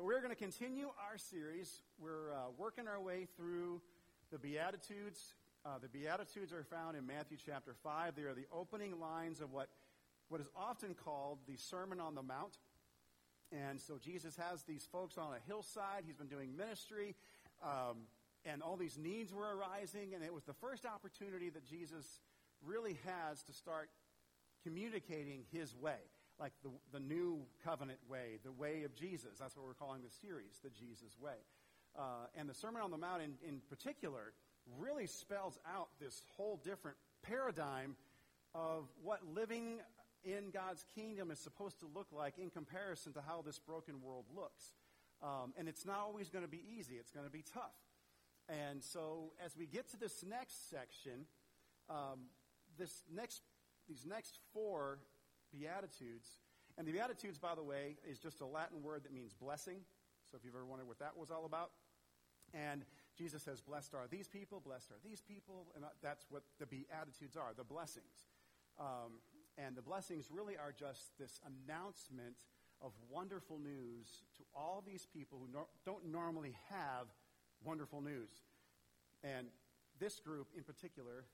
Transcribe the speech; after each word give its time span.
But 0.00 0.06
we're 0.06 0.22
going 0.22 0.34
to 0.34 0.34
continue 0.34 0.86
our 1.10 1.18
series. 1.18 1.82
We're 1.98 2.32
uh, 2.32 2.48
working 2.56 2.88
our 2.88 2.98
way 2.98 3.28
through 3.36 3.82
the 4.32 4.38
Beatitudes. 4.38 5.34
Uh, 5.62 5.76
the 5.76 5.88
Beatitudes 5.88 6.54
are 6.54 6.64
found 6.64 6.96
in 6.96 7.06
Matthew 7.06 7.36
chapter 7.44 7.74
5. 7.82 8.14
They 8.16 8.22
are 8.22 8.32
the 8.32 8.46
opening 8.50 8.98
lines 8.98 9.42
of 9.42 9.52
what, 9.52 9.68
what 10.30 10.40
is 10.40 10.46
often 10.56 10.94
called 10.94 11.40
the 11.46 11.58
Sermon 11.58 12.00
on 12.00 12.14
the 12.14 12.22
Mount. 12.22 12.56
And 13.52 13.78
so 13.78 13.98
Jesus 13.98 14.34
has 14.36 14.62
these 14.62 14.88
folks 14.90 15.18
on 15.18 15.34
a 15.34 15.46
hillside. 15.46 16.04
He's 16.06 16.16
been 16.16 16.28
doing 16.28 16.56
ministry. 16.56 17.14
Um, 17.62 18.06
and 18.46 18.62
all 18.62 18.78
these 18.78 18.96
needs 18.96 19.34
were 19.34 19.54
arising. 19.54 20.14
And 20.14 20.24
it 20.24 20.32
was 20.32 20.44
the 20.44 20.54
first 20.54 20.86
opportunity 20.86 21.50
that 21.50 21.66
Jesus 21.66 22.06
really 22.64 22.96
has 23.04 23.42
to 23.42 23.52
start 23.52 23.90
communicating 24.64 25.42
his 25.52 25.76
way 25.76 25.98
like 26.40 26.52
the, 26.62 26.70
the 26.92 27.00
new 27.00 27.42
covenant 27.62 27.98
way, 28.08 28.38
the 28.42 28.52
way 28.52 28.82
of 28.84 28.94
Jesus. 28.94 29.38
That's 29.38 29.56
what 29.56 29.66
we're 29.66 29.74
calling 29.74 30.02
the 30.02 30.26
series, 30.26 30.58
the 30.64 30.70
Jesus 30.70 31.18
way. 31.20 31.36
Uh, 31.96 32.26
and 32.34 32.48
the 32.48 32.54
Sermon 32.54 32.80
on 32.82 32.90
the 32.90 32.96
Mount, 32.96 33.22
in, 33.22 33.34
in 33.46 33.60
particular, 33.68 34.32
really 34.78 35.06
spells 35.06 35.58
out 35.70 35.88
this 36.00 36.22
whole 36.36 36.58
different 36.64 36.96
paradigm 37.22 37.96
of 38.54 38.88
what 39.02 39.20
living 39.34 39.80
in 40.24 40.50
God's 40.50 40.84
kingdom 40.94 41.30
is 41.30 41.38
supposed 41.38 41.80
to 41.80 41.86
look 41.94 42.08
like 42.12 42.38
in 42.38 42.50
comparison 42.50 43.12
to 43.14 43.22
how 43.26 43.42
this 43.42 43.58
broken 43.58 44.02
world 44.02 44.24
looks. 44.34 44.74
Um, 45.22 45.52
and 45.58 45.68
it's 45.68 45.84
not 45.84 45.98
always 45.98 46.30
going 46.30 46.44
to 46.44 46.50
be 46.50 46.62
easy, 46.78 46.94
it's 46.94 47.10
going 47.10 47.26
to 47.26 47.32
be 47.32 47.44
tough. 47.52 47.76
And 48.48 48.82
so, 48.82 49.32
as 49.44 49.56
we 49.56 49.66
get 49.66 49.90
to 49.90 49.96
this 49.96 50.24
next 50.28 50.70
section, 50.70 51.26
um, 51.88 52.30
this 52.78 53.02
next, 53.12 53.42
these 53.88 54.04
next 54.06 54.38
four 54.52 54.98
Beatitudes. 55.52 56.38
And 56.78 56.86
the 56.86 56.92
Beatitudes, 56.92 57.38
by 57.38 57.54
the 57.54 57.62
way, 57.62 57.96
is 58.08 58.18
just 58.18 58.40
a 58.40 58.46
Latin 58.46 58.82
word 58.82 59.04
that 59.04 59.12
means 59.12 59.34
blessing. 59.34 59.80
So 60.30 60.36
if 60.36 60.44
you've 60.44 60.54
ever 60.54 60.64
wondered 60.64 60.86
what 60.86 60.98
that 61.00 61.16
was 61.16 61.30
all 61.30 61.44
about. 61.44 61.70
And 62.54 62.84
Jesus 63.16 63.42
says, 63.42 63.60
Blessed 63.60 63.94
are 63.94 64.06
these 64.08 64.28
people, 64.28 64.60
blessed 64.64 64.90
are 64.90 65.00
these 65.04 65.20
people. 65.20 65.66
And 65.74 65.84
that's 66.02 66.26
what 66.30 66.42
the 66.58 66.66
Beatitudes 66.66 67.36
are, 67.36 67.52
the 67.56 67.64
blessings. 67.64 68.28
Um, 68.78 69.20
and 69.58 69.76
the 69.76 69.82
blessings 69.82 70.26
really 70.30 70.56
are 70.56 70.72
just 70.76 71.18
this 71.18 71.40
announcement 71.44 72.34
of 72.80 72.92
wonderful 73.10 73.58
news 73.58 74.24
to 74.38 74.42
all 74.54 74.82
these 74.86 75.06
people 75.12 75.38
who 75.38 75.52
no- 75.52 75.68
don't 75.84 76.06
normally 76.06 76.56
have 76.70 77.08
wonderful 77.62 78.00
news. 78.00 78.30
And 79.22 79.48
this 79.98 80.18
group 80.18 80.48
in 80.56 80.64
particular 80.64 81.26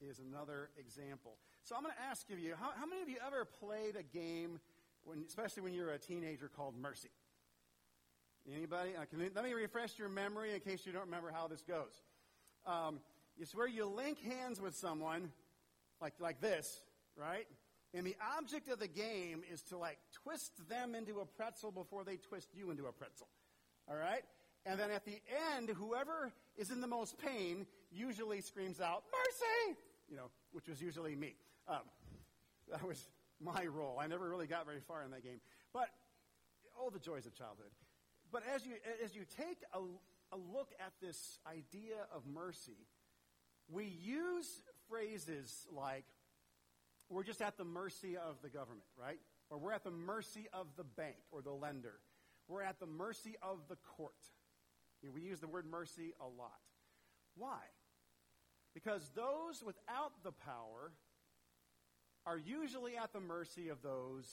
is 0.00 0.18
another 0.18 0.70
example. 0.76 1.36
So 1.64 1.76
I'm 1.76 1.82
going 1.82 1.94
to 1.94 2.02
ask 2.10 2.28
of 2.30 2.38
you, 2.38 2.54
how, 2.58 2.70
how 2.78 2.86
many 2.86 3.02
of 3.02 3.08
you 3.08 3.16
ever 3.24 3.44
played 3.44 3.94
a 3.96 4.02
game, 4.02 4.58
when, 5.04 5.24
especially 5.26 5.62
when 5.62 5.74
you're 5.74 5.92
a 5.92 5.98
teenager, 5.98 6.50
called 6.54 6.74
Mercy? 6.76 7.10
Anybody? 8.52 8.90
Uh, 8.96 9.04
let 9.34 9.44
me 9.44 9.52
refresh 9.52 9.96
your 9.98 10.08
memory 10.08 10.52
in 10.54 10.60
case 10.60 10.84
you 10.84 10.92
don't 10.92 11.04
remember 11.04 11.30
how 11.32 11.46
this 11.46 11.62
goes. 11.62 12.02
Um, 12.66 12.98
it's 13.38 13.54
where 13.54 13.68
you 13.68 13.86
link 13.86 14.18
hands 14.20 14.60
with 14.60 14.74
someone, 14.74 15.30
like 16.00 16.14
like 16.18 16.40
this, 16.40 16.82
right? 17.16 17.46
And 17.94 18.04
the 18.04 18.16
object 18.36 18.68
of 18.68 18.80
the 18.80 18.88
game 18.88 19.42
is 19.52 19.62
to 19.64 19.78
like 19.78 19.98
twist 20.24 20.68
them 20.68 20.96
into 20.96 21.20
a 21.20 21.26
pretzel 21.26 21.70
before 21.70 22.02
they 22.02 22.16
twist 22.16 22.48
you 22.54 22.70
into 22.70 22.86
a 22.86 22.92
pretzel. 22.92 23.28
All 23.88 23.96
right? 23.96 24.22
And 24.66 24.78
then 24.78 24.90
at 24.90 25.04
the 25.04 25.20
end, 25.54 25.68
whoever 25.68 26.32
is 26.56 26.70
in 26.70 26.80
the 26.80 26.86
most 26.86 27.18
pain 27.18 27.66
usually 27.92 28.40
screams 28.40 28.80
out, 28.80 29.04
Mercy! 29.12 29.78
You 30.08 30.16
know, 30.16 30.30
which 30.52 30.68
was 30.68 30.80
usually 30.80 31.14
me. 31.14 31.36
Um, 31.68 31.82
that 32.70 32.86
was 32.86 33.04
my 33.40 33.66
role. 33.66 33.98
I 34.00 34.06
never 34.06 34.28
really 34.28 34.46
got 34.46 34.66
very 34.66 34.80
far 34.80 35.02
in 35.02 35.10
that 35.10 35.22
game. 35.22 35.40
But, 35.72 35.88
oh, 36.78 36.90
the 36.90 36.98
joys 36.98 37.26
of 37.26 37.34
childhood. 37.34 37.70
But 38.30 38.42
as 38.54 38.64
you, 38.66 38.74
as 39.04 39.14
you 39.14 39.22
take 39.36 39.58
a, 39.74 39.78
a 40.34 40.38
look 40.52 40.70
at 40.80 40.92
this 41.00 41.38
idea 41.46 41.96
of 42.14 42.22
mercy, 42.26 42.86
we 43.70 43.84
use 43.84 44.62
phrases 44.88 45.66
like, 45.70 46.04
we're 47.08 47.24
just 47.24 47.42
at 47.42 47.58
the 47.58 47.64
mercy 47.64 48.16
of 48.16 48.36
the 48.42 48.48
government, 48.48 48.88
right? 48.98 49.18
Or 49.50 49.58
we're 49.58 49.72
at 49.72 49.84
the 49.84 49.90
mercy 49.90 50.46
of 50.52 50.66
the 50.76 50.84
bank 50.84 51.16
or 51.30 51.42
the 51.42 51.52
lender. 51.52 51.94
We're 52.48 52.62
at 52.62 52.80
the 52.80 52.86
mercy 52.86 53.36
of 53.42 53.58
the 53.68 53.76
court. 53.96 54.14
You 55.02 55.08
know, 55.08 55.14
we 55.14 55.20
use 55.20 55.40
the 55.40 55.46
word 55.46 55.66
mercy 55.70 56.14
a 56.20 56.24
lot. 56.24 56.60
Why? 57.36 57.58
Because 58.72 59.10
those 59.14 59.62
without 59.64 60.12
the 60.22 60.32
power 60.32 60.92
are 62.26 62.38
usually 62.38 62.96
at 62.96 63.12
the 63.12 63.20
mercy 63.20 63.68
of 63.68 63.82
those 63.82 64.26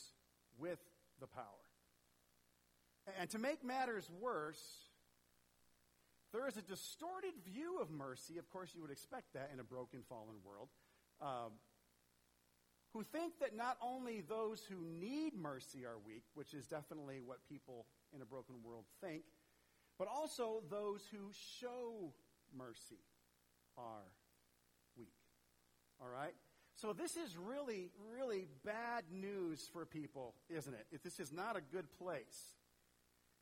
with 0.57 0.79
the 1.19 1.27
power. 1.27 1.43
And 3.19 3.29
to 3.31 3.39
make 3.39 3.63
matters 3.63 4.09
worse, 4.21 4.61
there 6.31 6.47
is 6.47 6.57
a 6.57 6.61
distorted 6.61 7.33
view 7.45 7.79
of 7.81 7.89
mercy. 7.89 8.37
Of 8.37 8.49
course, 8.49 8.71
you 8.75 8.81
would 8.81 8.91
expect 8.91 9.33
that 9.33 9.49
in 9.53 9.59
a 9.59 9.63
broken, 9.63 10.01
fallen 10.07 10.35
world. 10.45 10.69
Um, 11.21 11.53
who 12.93 13.03
think 13.03 13.39
that 13.39 13.55
not 13.55 13.77
only 13.81 14.21
those 14.21 14.63
who 14.63 14.77
need 14.99 15.35
mercy 15.35 15.85
are 15.85 15.97
weak, 16.05 16.23
which 16.33 16.53
is 16.53 16.65
definitely 16.67 17.19
what 17.23 17.37
people 17.47 17.85
in 18.15 18.21
a 18.21 18.25
broken 18.25 18.55
world 18.63 18.85
think, 19.01 19.23
but 19.97 20.07
also 20.07 20.63
those 20.69 21.01
who 21.11 21.29
show 21.59 22.13
mercy 22.57 23.03
are 23.77 24.07
weak. 24.97 25.13
All 26.01 26.07
right? 26.07 26.33
So 26.81 26.93
this 26.93 27.17
is 27.17 27.35
really, 27.35 27.89
really 28.15 28.47
bad 28.63 29.03
news 29.11 29.69
for 29.73 29.85
people, 29.85 30.33
isn't 30.49 30.73
it? 30.73 31.03
This 31.03 31.19
is 31.19 31.33
not 31.33 31.57
a 31.57 31.61
good 31.61 31.91
place. 31.97 32.55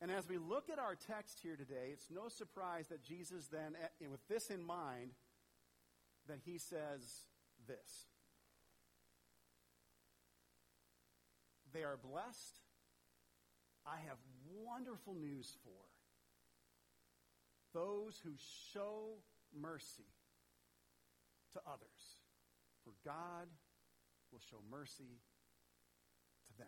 And 0.02 0.10
as 0.10 0.28
we 0.28 0.40
look 0.40 0.72
at 0.72 0.80
our 0.80 0.96
text 0.96 1.40
here 1.44 1.56
today, 1.56 1.90
it's 1.94 2.10
no 2.10 2.30
surprise 2.30 2.88
that 2.88 3.04
Jesus 3.04 3.46
then, 3.46 3.76
eh, 3.80 3.88
eh, 4.02 4.08
with 4.10 4.28
this 4.28 4.50
in 4.50 4.64
mind, 4.64 5.12
that 6.28 6.40
he 6.46 6.58
says 6.58 7.28
this. 7.68 8.08
They 11.74 11.84
are 11.84 11.98
blessed. 11.98 12.62
I 13.86 13.98
have 14.08 14.18
wonderful 14.66 15.14
news 15.14 15.56
for 15.64 15.70
those 17.80 18.20
who 18.24 18.32
show 18.74 19.18
mercy 19.54 20.10
to 21.54 21.60
others 21.72 22.27
for 22.88 22.94
God 23.04 23.48
will 24.32 24.40
show 24.50 24.58
mercy 24.72 25.20
to 26.48 26.58
them. 26.58 26.68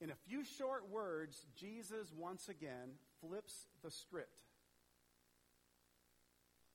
In 0.00 0.10
a 0.10 0.14
few 0.26 0.42
short 0.44 0.90
words, 0.90 1.46
Jesus 1.54 2.12
once 2.16 2.48
again 2.48 2.96
flips 3.20 3.66
the 3.82 3.90
script. 3.90 4.30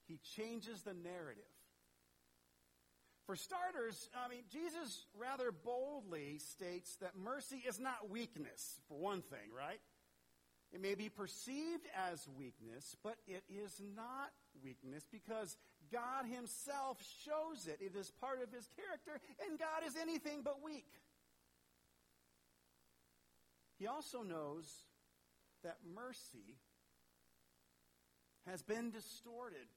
He 0.08 0.20
changes 0.36 0.82
the 0.82 0.94
narrative. 0.94 1.44
For 3.26 3.36
starters, 3.36 4.10
I 4.14 4.30
mean, 4.30 4.44
Jesus 4.52 5.06
rather 5.18 5.52
boldly 5.52 6.40
states 6.40 6.96
that 7.02 7.16
mercy 7.16 7.64
is 7.68 7.80
not 7.80 8.10
weakness, 8.10 8.80
for 8.88 8.98
one 8.98 9.22
thing, 9.22 9.50
right? 9.56 9.80
It 10.74 10.82
may 10.82 10.96
be 10.96 11.10
perceived 11.10 11.88
as 12.12 12.28
weakness, 12.38 12.96
but 13.04 13.16
it 13.28 13.44
is 13.50 13.82
not 13.96 14.32
weakness 14.64 15.06
because 15.12 15.58
God 15.92 16.26
Himself 16.26 16.98
shows 17.26 17.68
it. 17.68 17.80
It 17.82 17.96
is 17.96 18.12
part 18.12 18.42
of 18.42 18.52
His 18.52 18.68
character, 18.76 19.20
and 19.48 19.60
God 19.60 19.86
is 19.86 19.96
anything 19.96 20.42
but 20.44 20.64
weak. 20.64 20.88
He 23.78 23.88
also 23.88 24.22
knows 24.22 24.66
that 25.64 25.78
mercy 25.96 26.58
has 28.48 28.62
been 28.62 28.92
distorted, 28.92 29.68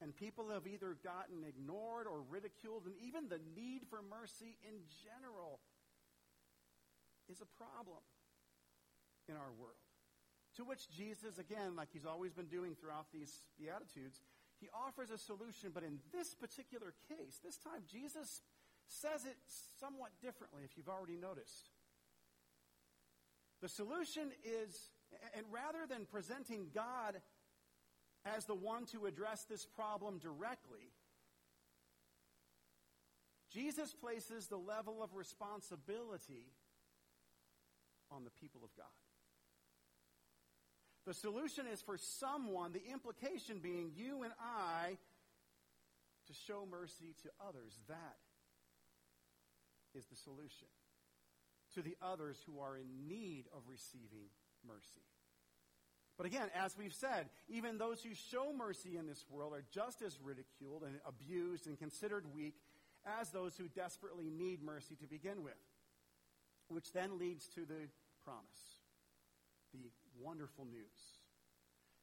and 0.00 0.14
people 0.14 0.48
have 0.50 0.66
either 0.66 0.96
gotten 1.02 1.44
ignored 1.46 2.06
or 2.06 2.22
ridiculed, 2.30 2.84
and 2.86 2.94
even 3.02 3.28
the 3.28 3.40
need 3.56 3.82
for 3.90 4.00
mercy 4.02 4.56
in 4.66 4.74
general 5.02 5.60
is 7.30 7.40
a 7.40 7.46
problem 7.62 8.02
in 9.28 9.34
our 9.34 9.52
world. 9.58 9.74
To 10.56 10.64
which 10.64 10.88
Jesus, 10.90 11.38
again, 11.38 11.76
like 11.76 11.88
he's 11.92 12.06
always 12.06 12.32
been 12.32 12.46
doing 12.46 12.74
throughout 12.74 13.06
these 13.12 13.32
Beatitudes, 13.58 14.22
he 14.60 14.68
offers 14.74 15.10
a 15.10 15.18
solution. 15.18 15.70
But 15.72 15.84
in 15.84 15.98
this 16.12 16.34
particular 16.34 16.94
case, 17.08 17.40
this 17.42 17.58
time 17.58 17.82
Jesus 17.90 18.42
says 18.86 19.24
it 19.24 19.36
somewhat 19.80 20.10
differently, 20.20 20.62
if 20.64 20.76
you've 20.76 20.88
already 20.88 21.16
noticed. 21.16 21.70
The 23.60 23.68
solution 23.68 24.30
is, 24.44 24.90
and 25.34 25.44
rather 25.50 25.86
than 25.88 26.06
presenting 26.06 26.68
God 26.74 27.20
as 28.24 28.46
the 28.46 28.54
one 28.54 28.86
to 28.86 29.06
address 29.06 29.44
this 29.44 29.66
problem 29.66 30.18
directly, 30.18 30.92
Jesus 33.52 33.94
places 33.94 34.46
the 34.46 34.58
level 34.58 35.02
of 35.02 35.14
responsibility 35.14 36.52
on 38.10 38.24
the 38.24 38.30
people 38.30 38.60
of 38.62 38.74
God. 38.76 38.86
The 41.08 41.14
solution 41.14 41.64
is 41.72 41.80
for 41.80 41.96
someone, 41.96 42.72
the 42.72 42.84
implication 42.92 43.60
being 43.62 43.92
you 43.96 44.24
and 44.24 44.32
I, 44.38 44.98
to 46.26 46.32
show 46.46 46.68
mercy 46.70 47.14
to 47.22 47.30
others. 47.48 47.72
That 47.88 48.18
is 49.94 50.04
the 50.04 50.16
solution. 50.16 50.68
to 51.74 51.82
the 51.82 51.96
others 52.02 52.36
who 52.46 52.60
are 52.60 52.76
in 52.76 53.08
need 53.08 53.44
of 53.54 53.62
receiving 53.68 54.30
mercy. 54.66 55.04
But 56.16 56.26
again, 56.26 56.48
as 56.54 56.76
we've 56.76 56.94
said, 56.94 57.28
even 57.48 57.78
those 57.78 58.02
who 58.02 58.14
show 58.14 58.52
mercy 58.56 58.96
in 58.96 59.06
this 59.06 59.24
world 59.30 59.52
are 59.52 59.64
just 59.72 60.02
as 60.02 60.18
ridiculed 60.20 60.82
and 60.82 60.98
abused 61.06 61.66
and 61.66 61.78
considered 61.78 62.24
weak 62.34 62.54
as 63.20 63.30
those 63.30 63.56
who 63.56 63.68
desperately 63.68 64.28
need 64.30 64.62
mercy 64.62 64.96
to 64.96 65.06
begin 65.06 65.44
with. 65.44 65.54
Which 66.68 66.92
then 66.92 67.18
leads 67.18 67.46
to 67.54 67.60
the 67.60 67.88
promise, 68.24 68.82
the 69.72 69.78
wonderful 70.20 70.64
news 70.64 71.20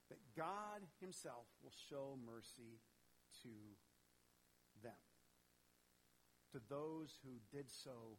that 0.10 0.20
God 0.36 0.82
Himself 1.00 1.46
will 1.64 1.74
show 1.90 2.18
mercy 2.26 2.80
to 3.44 3.50
them, 4.84 4.94
to 6.52 6.60
those 6.70 7.18
who 7.24 7.40
did 7.56 7.70
so 7.70 8.18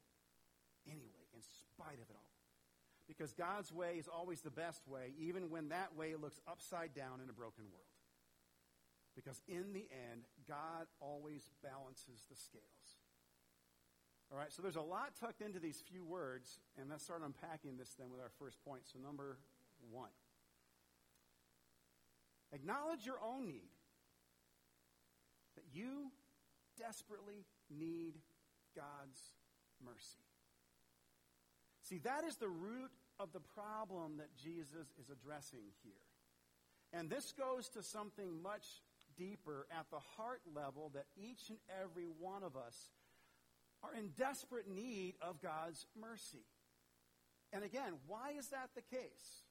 anyway, 0.86 1.26
in 1.34 1.42
spite 1.42 2.00
of 2.02 2.10
it 2.10 2.16
all. 2.16 2.32
Because 3.06 3.32
God's 3.32 3.72
way 3.72 3.96
is 3.98 4.08
always 4.08 4.40
the 4.40 4.50
best 4.50 4.88
way, 4.88 5.14
even 5.18 5.48
when 5.48 5.68
that 5.68 5.94
way 5.96 6.14
looks 6.16 6.40
upside 6.50 6.92
down 6.92 7.20
in 7.22 7.30
a 7.30 7.32
broken 7.32 7.64
world. 7.70 7.86
Because 9.14 9.40
in 9.46 9.72
the 9.72 9.86
end, 10.10 10.26
God 10.48 10.86
always 11.00 11.48
balances 11.62 12.26
the 12.28 12.36
scales. 12.36 12.98
All 14.30 14.36
right, 14.36 14.52
so 14.52 14.60
there's 14.60 14.76
a 14.76 14.82
lot 14.82 15.14
tucked 15.18 15.40
into 15.40 15.60
these 15.60 15.82
few 15.88 16.04
words, 16.04 16.58
and 16.76 16.90
let's 16.90 17.04
start 17.04 17.22
unpacking 17.24 17.76
this 17.76 17.94
then 17.96 18.10
with 18.10 18.20
our 18.20 18.32
first 18.40 18.58
point. 18.64 18.82
So, 18.84 18.98
number 18.98 19.38
one 19.90 20.10
acknowledge 22.52 23.04
your 23.04 23.18
own 23.22 23.46
need, 23.46 23.68
that 25.56 25.64
you 25.72 26.10
desperately 26.78 27.44
need 27.70 28.14
God's 28.74 29.20
mercy. 29.84 30.24
See, 31.82 31.98
that 31.98 32.24
is 32.24 32.36
the 32.36 32.48
root 32.48 32.90
of 33.18 33.32
the 33.32 33.40
problem 33.40 34.18
that 34.18 34.34
Jesus 34.36 34.88
is 35.00 35.10
addressing 35.10 35.64
here. 35.82 35.92
And 36.92 37.10
this 37.10 37.32
goes 37.32 37.68
to 37.70 37.82
something 37.82 38.42
much 38.42 38.64
deeper 39.16 39.66
at 39.70 39.86
the 39.90 40.00
heart 40.16 40.40
level 40.54 40.90
that 40.94 41.06
each 41.16 41.48
and 41.48 41.58
every 41.82 42.06
one 42.18 42.42
of 42.42 42.56
us 42.56 42.90
are 43.82 43.94
in 43.94 44.08
desperate 44.16 44.68
need 44.68 45.14
of 45.20 45.40
God's 45.40 45.86
mercy. 45.98 46.44
And 47.52 47.64
again, 47.64 47.94
why 48.06 48.32
is 48.38 48.48
that 48.48 48.70
the 48.74 48.82
case? 48.82 49.45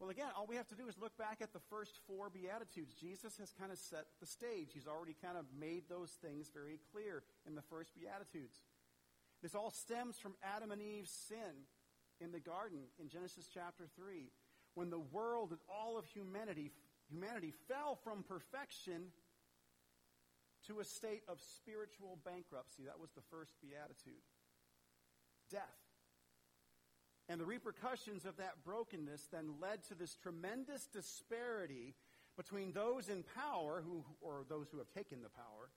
Well, 0.00 0.10
again, 0.10 0.28
all 0.36 0.46
we 0.46 0.56
have 0.56 0.68
to 0.68 0.74
do 0.74 0.88
is 0.88 0.98
look 0.98 1.16
back 1.16 1.38
at 1.40 1.52
the 1.52 1.62
first 1.70 1.98
four 2.06 2.28
Beatitudes. 2.28 2.94
Jesus 2.94 3.38
has 3.38 3.52
kind 3.58 3.70
of 3.70 3.78
set 3.78 4.06
the 4.20 4.26
stage. 4.26 4.70
He's 4.74 4.88
already 4.88 5.14
kind 5.22 5.38
of 5.38 5.46
made 5.58 5.84
those 5.88 6.10
things 6.10 6.50
very 6.52 6.80
clear 6.92 7.22
in 7.46 7.54
the 7.54 7.62
first 7.62 7.94
Beatitudes. 7.94 8.58
This 9.42 9.54
all 9.54 9.70
stems 9.70 10.18
from 10.18 10.34
Adam 10.42 10.72
and 10.72 10.82
Eve's 10.82 11.12
sin 11.28 11.68
in 12.20 12.32
the 12.32 12.40
garden 12.40 12.80
in 12.98 13.08
Genesis 13.08 13.48
chapter 13.52 13.84
3, 13.96 14.30
when 14.74 14.90
the 14.90 14.98
world 14.98 15.50
and 15.50 15.60
all 15.68 15.98
of 15.98 16.06
humanity, 16.06 16.72
humanity 17.10 17.52
fell 17.68 17.98
from 18.02 18.22
perfection 18.22 19.12
to 20.66 20.80
a 20.80 20.84
state 20.84 21.22
of 21.28 21.38
spiritual 21.60 22.18
bankruptcy. 22.24 22.84
That 22.86 23.00
was 23.00 23.10
the 23.12 23.22
first 23.30 23.52
beatitude. 23.60 24.22
Death. 25.50 25.83
And 27.28 27.40
the 27.40 27.46
repercussions 27.46 28.26
of 28.26 28.36
that 28.36 28.64
brokenness 28.64 29.28
then 29.32 29.54
led 29.60 29.82
to 29.84 29.94
this 29.94 30.14
tremendous 30.14 30.86
disparity 30.86 31.94
between 32.36 32.72
those 32.72 33.08
in 33.08 33.24
power, 33.34 33.82
who, 33.86 34.04
or 34.20 34.44
those 34.48 34.68
who 34.70 34.78
have 34.78 34.90
taken 34.90 35.22
the 35.22 35.30
power, 35.30 35.70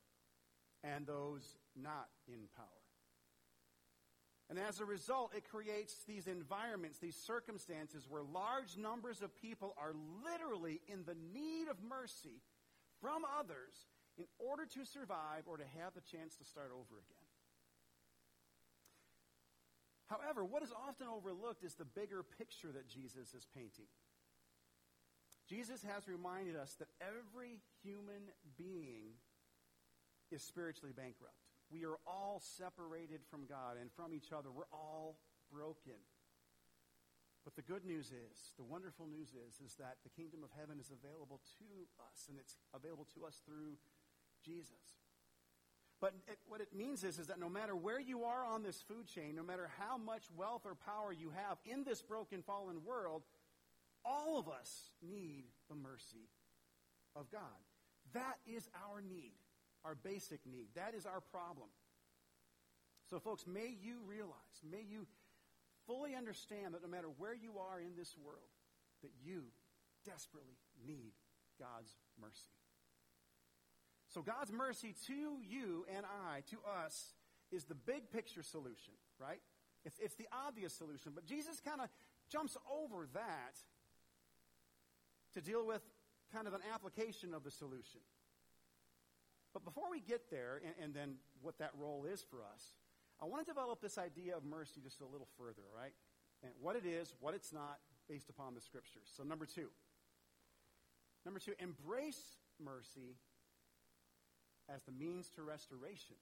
and 0.84 1.06
those 1.06 1.58
not 1.76 2.10
in 2.28 2.48
power. 2.56 2.66
And 4.50 4.58
as 4.58 4.80
a 4.80 4.86
result, 4.86 5.34
it 5.36 5.50
creates 5.50 5.94
these 6.08 6.28
environments, 6.28 7.00
these 7.00 7.18
circumstances 7.18 8.08
where 8.10 8.24
large 8.24 8.78
numbers 8.78 9.22
of 9.22 9.36
people 9.36 9.76
are 9.78 9.94
literally 10.24 10.80
in 10.88 11.04
the 11.06 11.16
need 11.34 11.68
of 11.68 11.78
mercy 11.84 12.42
from 13.02 13.24
others 13.40 13.76
in 14.18 14.26
order 14.40 14.66
to 14.66 14.86
survive 14.86 15.44
or 15.46 15.58
to 15.58 15.66
have 15.78 15.94
the 15.94 16.02
chance 16.02 16.36
to 16.36 16.46
start 16.46 16.72
over 16.72 16.96
again. 16.96 17.27
However, 20.08 20.44
what 20.44 20.64
is 20.64 20.72
often 20.72 21.08
overlooked 21.08 21.64
is 21.64 21.76
the 21.76 21.86
bigger 21.86 22.24
picture 22.24 22.72
that 22.72 22.88
Jesus 22.88 23.34
is 23.34 23.46
painting. 23.54 23.92
Jesus 25.48 25.84
has 25.84 26.08
reminded 26.08 26.56
us 26.56 26.76
that 26.80 26.88
every 27.00 27.60
human 27.84 28.32
being 28.58 29.16
is 30.32 30.44
spiritually 30.44 30.92
bankrupt. 30.96 31.40
We 31.72 31.84
are 31.84 32.00
all 32.08 32.40
separated 32.40 33.20
from 33.32 33.48
God 33.48 33.76
and 33.80 33.92
from 33.92 34.14
each 34.14 34.32
other. 34.32 34.52
We're 34.52 34.72
all 34.72 35.20
broken. 35.52 36.00
But 37.44 37.56
the 37.56 37.64
good 37.64 37.88
news 37.88 38.12
is, 38.12 38.36
the 38.60 38.68
wonderful 38.68 39.08
news 39.08 39.32
is, 39.32 39.60
is 39.64 39.76
that 39.80 40.04
the 40.04 40.12
kingdom 40.12 40.44
of 40.44 40.52
heaven 40.60 40.80
is 40.80 40.92
available 40.92 41.40
to 41.60 41.88
us, 42.12 42.28
and 42.28 42.36
it's 42.36 42.56
available 42.76 43.08
to 43.16 43.24
us 43.24 43.40
through 43.48 43.80
Jesus. 44.44 45.00
But 46.00 46.14
it, 46.28 46.38
what 46.48 46.62
it 46.62 46.76
means 46.76 47.04
is, 47.04 47.18
is 47.18 47.28
that 47.28 47.40
no 47.40 47.50
matter 47.50 47.76
where 47.76 48.00
you 48.00 48.24
are 48.24 48.46
on 48.46 48.62
this 48.62 48.82
food 48.82 49.08
chain, 49.08 49.36
no 49.36 49.44
matter 49.44 49.70
how 49.80 49.98
much 49.98 50.26
wealth 50.36 50.62
or 50.66 50.76
power 50.76 51.12
you 51.12 51.32
have 51.32 51.58
in 51.66 51.84
this 51.84 52.02
broken, 52.02 52.44
fallen 52.44 52.84
world, 52.86 53.24
all 54.06 54.38
of 54.38 54.48
us 54.48 54.92
need 55.02 55.46
the 55.70 55.76
mercy 55.76 56.30
of 57.16 57.32
God. 57.32 57.42
That 58.14 58.38
is 58.46 58.70
our 58.90 59.02
need 59.02 59.34
our 59.88 59.96
basic 59.96 60.46
need. 60.46 60.68
That 60.76 60.94
is 60.94 61.06
our 61.06 61.22
problem. 61.22 61.70
So, 63.10 63.20
folks, 63.20 63.48
may 63.48 63.74
you 63.82 64.00
realize, 64.06 64.60
may 64.70 64.84
you 64.88 65.08
fully 65.88 66.14
understand 66.14 66.74
that 66.74 66.82
no 66.82 66.90
matter 66.90 67.08
where 67.18 67.34
you 67.34 67.60
are 67.72 67.80
in 67.80 67.96
this 67.96 68.16
world, 68.22 68.52
that 69.02 69.12
you 69.24 69.44
desperately 70.06 70.58
need 70.86 71.14
God's 71.58 71.96
mercy. 72.20 72.52
So, 74.08 74.22
God's 74.22 74.52
mercy 74.52 74.96
to 75.08 75.38
you 75.44 75.86
and 75.96 76.06
I, 76.06 76.42
to 76.50 76.58
us, 76.86 77.14
is 77.52 77.66
the 77.66 77.76
big 77.76 78.12
picture 78.12 78.44
solution, 78.44 78.94
right? 79.20 79.40
It's, 79.86 80.00
it's 80.00 80.16
the 80.16 80.28
obvious 80.48 80.74
solution. 80.74 81.12
But 81.16 81.26
Jesus 81.26 81.60
kind 81.60 81.82
of 81.82 81.88
jumps 82.30 82.58
over 82.70 83.08
that 83.14 83.56
to 85.34 85.42
deal 85.42 85.66
with 85.66 85.82
kind 86.34 86.48
of 86.48 86.54
an 86.54 86.62
application 86.74 87.34
of 87.34 87.44
the 87.44 87.52
solution. 87.52 88.02
But 89.54 89.64
before 89.64 89.90
we 89.90 90.02
get 90.02 90.30
there, 90.30 90.62
and, 90.64 90.74
and 90.84 90.94
then 90.94 91.16
what 91.42 91.58
that 91.60 91.72
role 91.78 92.06
is 92.12 92.24
for 92.30 92.38
us, 92.38 92.74
I 93.22 93.26
want 93.26 93.46
to 93.46 93.52
develop 93.52 93.82
this 93.82 93.98
idea 93.98 94.36
of 94.36 94.44
mercy 94.44 94.82
just 94.84 95.02
a 95.02 95.06
little 95.06 95.28
further, 95.38 95.64
right? 95.76 95.94
And 96.44 96.52
what 96.62 96.76
it 96.76 96.86
is, 96.86 97.14
what 97.20 97.34
it's 97.34 97.52
not, 97.52 97.80
based 98.08 98.30
upon 98.30 98.54
the 98.54 98.62
scriptures. 98.62 99.10
So, 99.16 99.24
number 99.24 99.46
two. 99.46 99.70
Number 101.26 101.40
two, 101.40 101.54
embrace 101.60 102.38
mercy 102.64 103.18
as 104.74 104.84
the 104.84 104.92
means 104.92 105.30
to 105.36 105.44
restoration. 105.44 106.16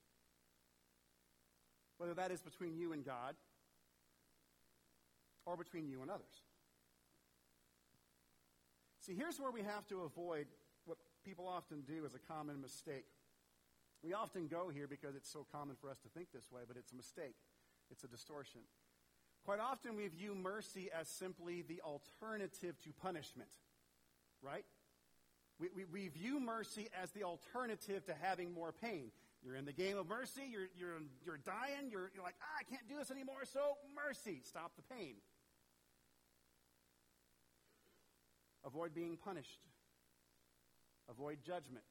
Whether 1.98 2.14
that 2.14 2.30
is 2.30 2.42
between 2.42 2.76
you 2.76 2.92
and 2.92 3.04
God 3.04 3.34
or 5.46 5.56
between 5.56 5.88
you 5.88 6.02
and 6.02 6.10
others. 6.10 6.42
See, 9.00 9.14
here's 9.14 9.38
where 9.38 9.52
we 9.52 9.62
have 9.62 9.86
to 9.88 10.02
avoid 10.02 10.46
what 10.84 10.98
people 11.24 11.46
often 11.48 11.82
do 11.82 12.04
as 12.04 12.14
a 12.14 12.18
common 12.18 12.60
mistake. 12.60 13.06
We 14.02 14.12
often 14.12 14.48
go 14.48 14.68
here 14.68 14.86
because 14.86 15.14
it's 15.14 15.30
so 15.30 15.46
common 15.50 15.76
for 15.80 15.90
us 15.90 15.98
to 16.00 16.08
think 16.08 16.28
this 16.32 16.50
way, 16.50 16.62
but 16.66 16.76
it's 16.76 16.92
a 16.92 16.96
mistake. 16.96 17.36
It's 17.90 18.04
a 18.04 18.08
distortion. 18.08 18.60
Quite 19.44 19.60
often 19.60 19.96
we 19.96 20.08
view 20.08 20.34
mercy 20.34 20.90
as 20.92 21.08
simply 21.08 21.62
the 21.62 21.80
alternative 21.82 22.76
to 22.82 22.92
punishment, 22.92 23.48
right? 24.42 24.64
We, 25.58 25.68
we, 25.74 25.84
we, 25.84 26.08
view 26.08 26.38
mercy 26.38 26.88
as 27.02 27.10
the 27.12 27.24
alternative 27.24 28.04
to 28.06 28.14
having 28.20 28.52
more 28.52 28.72
pain. 28.72 29.10
You're 29.42 29.56
in 29.56 29.64
the 29.64 29.72
game 29.72 29.96
of 29.96 30.06
mercy, 30.06 30.42
you're, 30.50 30.68
you're, 30.78 31.00
you're 31.24 31.38
dying, 31.38 31.90
you're, 31.90 32.10
you're 32.14 32.24
like, 32.24 32.34
ah, 32.42 32.60
I 32.60 32.64
can't 32.64 32.86
do 32.88 32.96
this 32.98 33.10
anymore, 33.10 33.44
so 33.50 33.60
mercy, 33.94 34.42
stop 34.44 34.72
the 34.76 34.82
pain. 34.94 35.14
Avoid 38.66 38.94
being 38.94 39.16
punished, 39.16 39.60
avoid 41.08 41.38
judgment. 41.46 41.84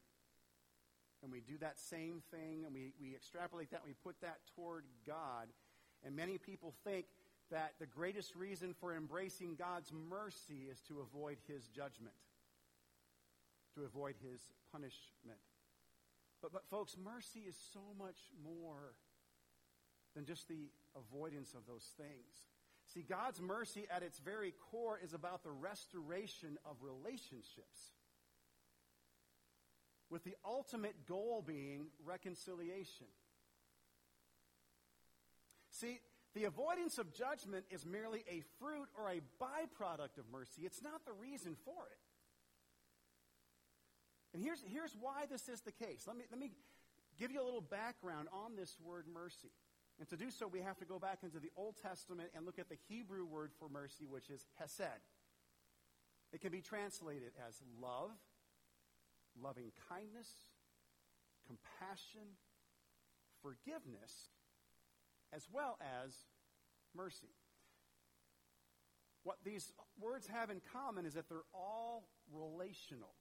And 1.23 1.31
we 1.31 1.39
do 1.39 1.57
that 1.61 1.79
same 1.79 2.21
thing 2.29 2.65
and 2.65 2.73
we, 2.73 2.93
we 3.01 3.15
extrapolate 3.15 3.71
that, 3.71 3.81
we 3.83 3.93
put 4.03 4.19
that 4.21 4.37
toward 4.55 4.83
God. 5.07 5.47
And 6.05 6.15
many 6.15 6.37
people 6.37 6.73
think 6.83 7.05
that 7.51 7.73
the 7.79 7.85
greatest 7.85 8.35
reason 8.35 8.75
for 8.79 8.95
embracing 8.95 9.55
God's 9.55 9.91
mercy 9.91 10.67
is 10.69 10.81
to 10.81 10.99
avoid 10.99 11.37
his 11.47 11.67
judgment, 11.67 12.13
to 13.75 13.83
avoid 13.83 14.15
his 14.21 14.41
punishment. 14.71 15.39
But, 16.41 16.51
but 16.51 16.67
folks, 16.69 16.95
mercy 17.01 17.41
is 17.47 17.55
so 17.73 17.81
much 17.97 18.17
more 18.43 18.95
than 20.15 20.25
just 20.25 20.47
the 20.47 20.69
avoidance 20.95 21.53
of 21.53 21.65
those 21.67 21.85
things. 21.97 22.35
See, 22.93 23.01
God's 23.01 23.41
mercy 23.41 23.85
at 23.89 24.03
its 24.03 24.19
very 24.19 24.53
core 24.71 24.99
is 25.03 25.13
about 25.13 25.43
the 25.43 25.51
restoration 25.51 26.57
of 26.65 26.77
relationships 26.81 27.93
with 30.09 30.23
the 30.23 30.35
ultimate 30.45 31.05
goal 31.07 31.43
being 31.45 31.87
reconciliation. 32.05 33.07
See, 35.71 35.99
The 36.35 36.43
avoidance 36.43 36.97
of 36.97 37.13
judgment 37.13 37.63
is 37.71 37.85
merely 37.85 38.25
a 38.29 38.43
fruit 38.59 38.89
or 38.99 39.09
a 39.09 39.21
byproduct 39.39 40.19
of 40.19 40.25
mercy. 40.29 40.63
It's 40.65 40.83
not 40.83 41.05
the 41.05 41.13
reason 41.13 41.55
for 41.63 41.87
it. 41.89 41.97
And 44.35 44.43
here's, 44.43 44.61
here's 44.69 44.91
why 44.99 45.23
this 45.31 45.47
is 45.47 45.61
the 45.61 45.71
case. 45.71 46.03
Let 46.05 46.17
me, 46.17 46.25
let 46.29 46.37
me 46.37 46.51
give 47.17 47.31
you 47.31 47.41
a 47.41 47.45
little 47.45 47.61
background 47.61 48.27
on 48.33 48.57
this 48.57 48.75
word 48.83 49.05
mercy. 49.11 49.53
And 49.97 50.09
to 50.09 50.17
do 50.17 50.29
so, 50.29 50.45
we 50.45 50.59
have 50.59 50.77
to 50.79 50.85
go 50.85 50.99
back 50.99 51.19
into 51.23 51.39
the 51.39 51.51
Old 51.55 51.75
Testament 51.81 52.31
and 52.35 52.45
look 52.45 52.59
at 52.59 52.67
the 52.67 52.75
Hebrew 52.89 53.25
word 53.25 53.51
for 53.57 53.69
mercy, 53.69 54.03
which 54.05 54.29
is 54.29 54.45
hesed. 54.59 55.07
It 56.33 56.41
can 56.41 56.51
be 56.51 56.59
translated 56.59 57.31
as 57.47 57.61
love, 57.81 58.11
loving 59.41 59.71
kindness, 59.87 60.27
compassion, 61.47 62.35
forgiveness, 63.41 64.31
as 65.31 65.47
well 65.49 65.77
as 66.03 66.13
mercy. 66.93 67.31
What 69.23 69.37
these 69.45 69.71
words 69.97 70.27
have 70.27 70.49
in 70.49 70.59
common 70.73 71.05
is 71.05 71.13
that 71.13 71.29
they're 71.29 71.47
all 71.53 72.09
relational 72.33 73.15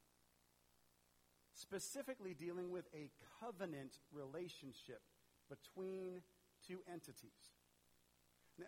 specifically 1.55 2.35
dealing 2.35 2.71
with 2.71 2.87
a 2.95 3.11
covenant 3.41 3.99
relationship 4.13 5.01
between 5.49 6.21
two 6.67 6.79
entities. 6.93 7.53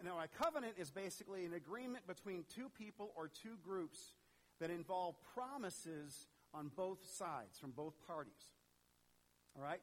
Now, 0.02 0.18
a 0.18 0.28
covenant 0.42 0.74
is 0.78 0.90
basically 0.90 1.44
an 1.44 1.54
agreement 1.54 2.06
between 2.06 2.44
two 2.54 2.68
people 2.68 3.12
or 3.16 3.28
two 3.28 3.56
groups 3.62 4.14
that 4.60 4.70
involve 4.70 5.14
promises 5.34 6.26
on 6.52 6.70
both 6.74 7.04
sides, 7.04 7.58
from 7.58 7.70
both 7.70 7.94
parties. 8.06 8.32
All 9.56 9.62
right? 9.62 9.80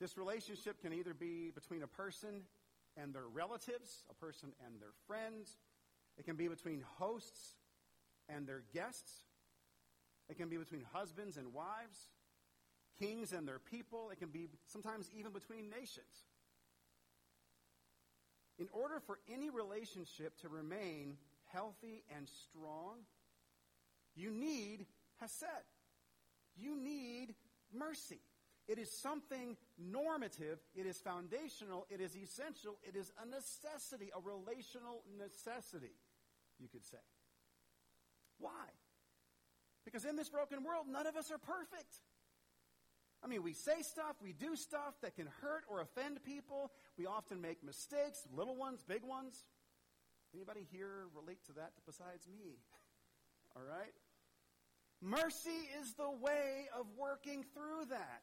This 0.00 0.16
relationship 0.16 0.80
can 0.80 0.92
either 0.92 1.14
be 1.14 1.50
between 1.50 1.82
a 1.82 1.86
person 1.86 2.42
and 2.96 3.14
their 3.14 3.26
relatives, 3.26 4.04
a 4.10 4.14
person 4.14 4.50
and 4.64 4.80
their 4.80 4.92
friends. 5.06 5.58
It 6.18 6.24
can 6.24 6.36
be 6.36 6.48
between 6.48 6.82
hosts 6.98 7.56
and 8.28 8.46
their 8.46 8.62
guests. 8.72 9.12
It 10.28 10.38
can 10.38 10.48
be 10.48 10.56
between 10.56 10.84
husbands 10.92 11.36
and 11.36 11.52
wives 11.52 12.08
kings 13.02 13.32
and 13.32 13.46
their 13.46 13.58
people. 13.58 14.10
It 14.12 14.18
can 14.18 14.28
be 14.28 14.48
sometimes 14.66 15.10
even 15.18 15.32
between 15.32 15.70
nations. 15.70 16.26
In 18.58 18.68
order 18.72 19.00
for 19.06 19.18
any 19.32 19.50
relationship 19.50 20.38
to 20.42 20.48
remain 20.48 21.16
healthy 21.52 22.04
and 22.16 22.28
strong, 22.28 22.98
you 24.14 24.30
need 24.30 24.86
hesed. 25.20 25.66
You 26.56 26.76
need 26.76 27.34
mercy. 27.72 28.20
It 28.68 28.78
is 28.78 28.90
something 28.90 29.56
normative, 29.76 30.58
it 30.76 30.86
is 30.86 30.98
foundational, 30.98 31.84
it 31.90 32.00
is 32.00 32.16
essential, 32.16 32.78
it 32.86 32.94
is 32.94 33.10
a 33.20 33.26
necessity, 33.26 34.10
a 34.14 34.20
relational 34.20 35.02
necessity, 35.18 35.96
you 36.60 36.68
could 36.68 36.84
say. 36.84 37.02
Why? 38.38 38.70
Because 39.84 40.04
in 40.04 40.14
this 40.14 40.28
broken 40.28 40.62
world, 40.62 40.86
none 40.88 41.08
of 41.08 41.16
us 41.16 41.32
are 41.32 41.38
perfect. 41.38 41.98
I 43.24 43.28
mean, 43.28 43.42
we 43.42 43.52
say 43.52 43.82
stuff, 43.82 44.16
we 44.20 44.32
do 44.32 44.56
stuff 44.56 44.94
that 45.02 45.14
can 45.14 45.28
hurt 45.40 45.64
or 45.68 45.80
offend 45.80 46.24
people. 46.24 46.72
We 46.98 47.06
often 47.06 47.40
make 47.40 47.62
mistakes, 47.62 48.26
little 48.34 48.56
ones, 48.56 48.82
big 48.86 49.04
ones. 49.04 49.44
Anybody 50.34 50.66
here 50.72 51.06
relate 51.14 51.44
to 51.46 51.52
that 51.52 51.72
besides 51.86 52.26
me? 52.26 52.58
All 53.56 53.62
right? 53.62 53.92
Mercy 55.00 55.68
is 55.80 55.94
the 55.94 56.10
way 56.10 56.68
of 56.78 56.86
working 56.96 57.44
through 57.54 57.86
that. 57.90 58.22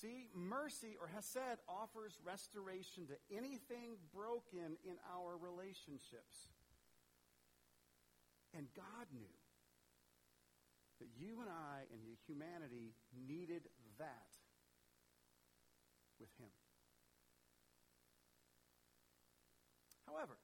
See, 0.00 0.28
mercy 0.34 0.96
or 1.00 1.08
Hesed 1.08 1.58
offers 1.68 2.18
restoration 2.24 3.06
to 3.08 3.36
anything 3.36 3.96
broken 4.14 4.76
in 4.84 4.94
our 5.12 5.36
relationships. 5.36 6.48
And 8.56 8.66
God 8.76 9.06
knew 9.12 9.34
that 11.00 11.08
you 11.18 11.40
and 11.40 11.48
I 11.48 11.86
and 11.92 12.00
humanity 12.26 12.94
needed 13.26 13.62
that 13.98 14.28
with 16.20 16.30
him. 16.38 16.50
However, 20.06 20.36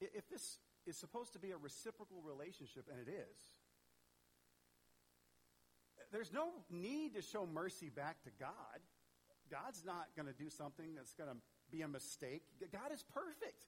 if 0.00 0.28
this 0.28 0.58
is 0.86 0.96
supposed 0.96 1.32
to 1.34 1.38
be 1.38 1.52
a 1.52 1.56
reciprocal 1.56 2.20
relationship, 2.22 2.86
and 2.90 3.00
it 3.00 3.10
is, 3.10 3.38
there's 6.10 6.32
no 6.32 6.50
need 6.70 7.14
to 7.14 7.22
show 7.22 7.46
mercy 7.46 7.88
back 7.88 8.22
to 8.24 8.30
God. 8.38 8.80
God's 9.50 9.84
not 9.84 10.08
going 10.16 10.26
to 10.26 10.34
do 10.34 10.50
something 10.50 10.94
that's 10.94 11.14
going 11.14 11.30
to 11.30 11.36
be 11.70 11.82
a 11.82 11.88
mistake. 11.88 12.42
God 12.72 12.92
is 12.92 13.04
perfect. 13.14 13.64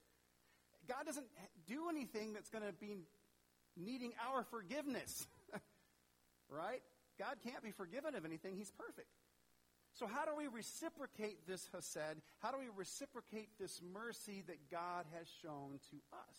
God 0.87 1.05
doesn't 1.05 1.25
do 1.67 1.89
anything 1.89 2.33
that's 2.33 2.49
going 2.49 2.63
to 2.63 2.73
be 2.73 2.97
needing 3.75 4.13
our 4.29 4.43
forgiveness. 4.43 5.27
right? 6.49 6.81
God 7.17 7.37
can't 7.43 7.63
be 7.63 7.71
forgiven 7.71 8.15
of 8.15 8.25
anything. 8.25 8.55
He's 8.55 8.71
perfect. 8.71 9.09
So, 9.93 10.07
how 10.07 10.25
do 10.25 10.35
we 10.35 10.47
reciprocate 10.47 11.47
this 11.47 11.69
Hesed? 11.73 12.19
How 12.39 12.51
do 12.51 12.57
we 12.59 12.67
reciprocate 12.75 13.49
this 13.57 13.81
mercy 13.81 14.43
that 14.47 14.69
God 14.69 15.05
has 15.17 15.27
shown 15.41 15.79
to 15.91 15.97
us? 16.11 16.37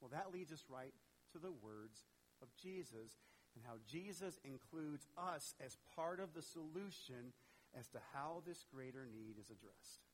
Well, 0.00 0.10
that 0.12 0.32
leads 0.32 0.52
us 0.52 0.64
right 0.68 0.94
to 1.32 1.38
the 1.38 1.50
words 1.50 2.06
of 2.40 2.48
Jesus 2.62 3.18
and 3.56 3.64
how 3.66 3.74
Jesus 3.90 4.38
includes 4.44 5.08
us 5.18 5.54
as 5.64 5.76
part 5.96 6.20
of 6.20 6.32
the 6.32 6.42
solution 6.42 7.34
as 7.76 7.88
to 7.88 7.98
how 8.14 8.42
this 8.46 8.64
greater 8.72 9.06
need 9.12 9.34
is 9.40 9.50
addressed. 9.50 10.06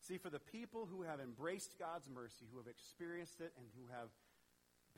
See, 0.00 0.18
for 0.18 0.30
the 0.30 0.38
people 0.38 0.86
who 0.86 1.02
have 1.02 1.20
embraced 1.20 1.78
God's 1.78 2.08
mercy, 2.08 2.46
who 2.50 2.58
have 2.58 2.68
experienced 2.68 3.40
it, 3.40 3.52
and 3.58 3.66
who 3.76 3.92
have 3.92 4.08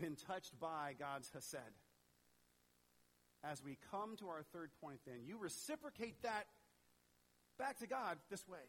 been 0.01 0.17
touched 0.17 0.59
by 0.59 0.95
God's 0.99 1.31
Hesed. 1.35 1.75
As 3.45 3.63
we 3.63 3.79
come 3.91 4.17
to 4.19 4.29
our 4.29 4.43
third 4.53 4.71
point, 4.81 5.01
then, 5.07 5.21
you 5.25 5.39
reciprocate 5.39 6.23
that 6.23 6.47
back 7.59 7.79
to 7.79 7.87
God 7.87 8.19
this 8.31 8.47
way. 8.49 8.65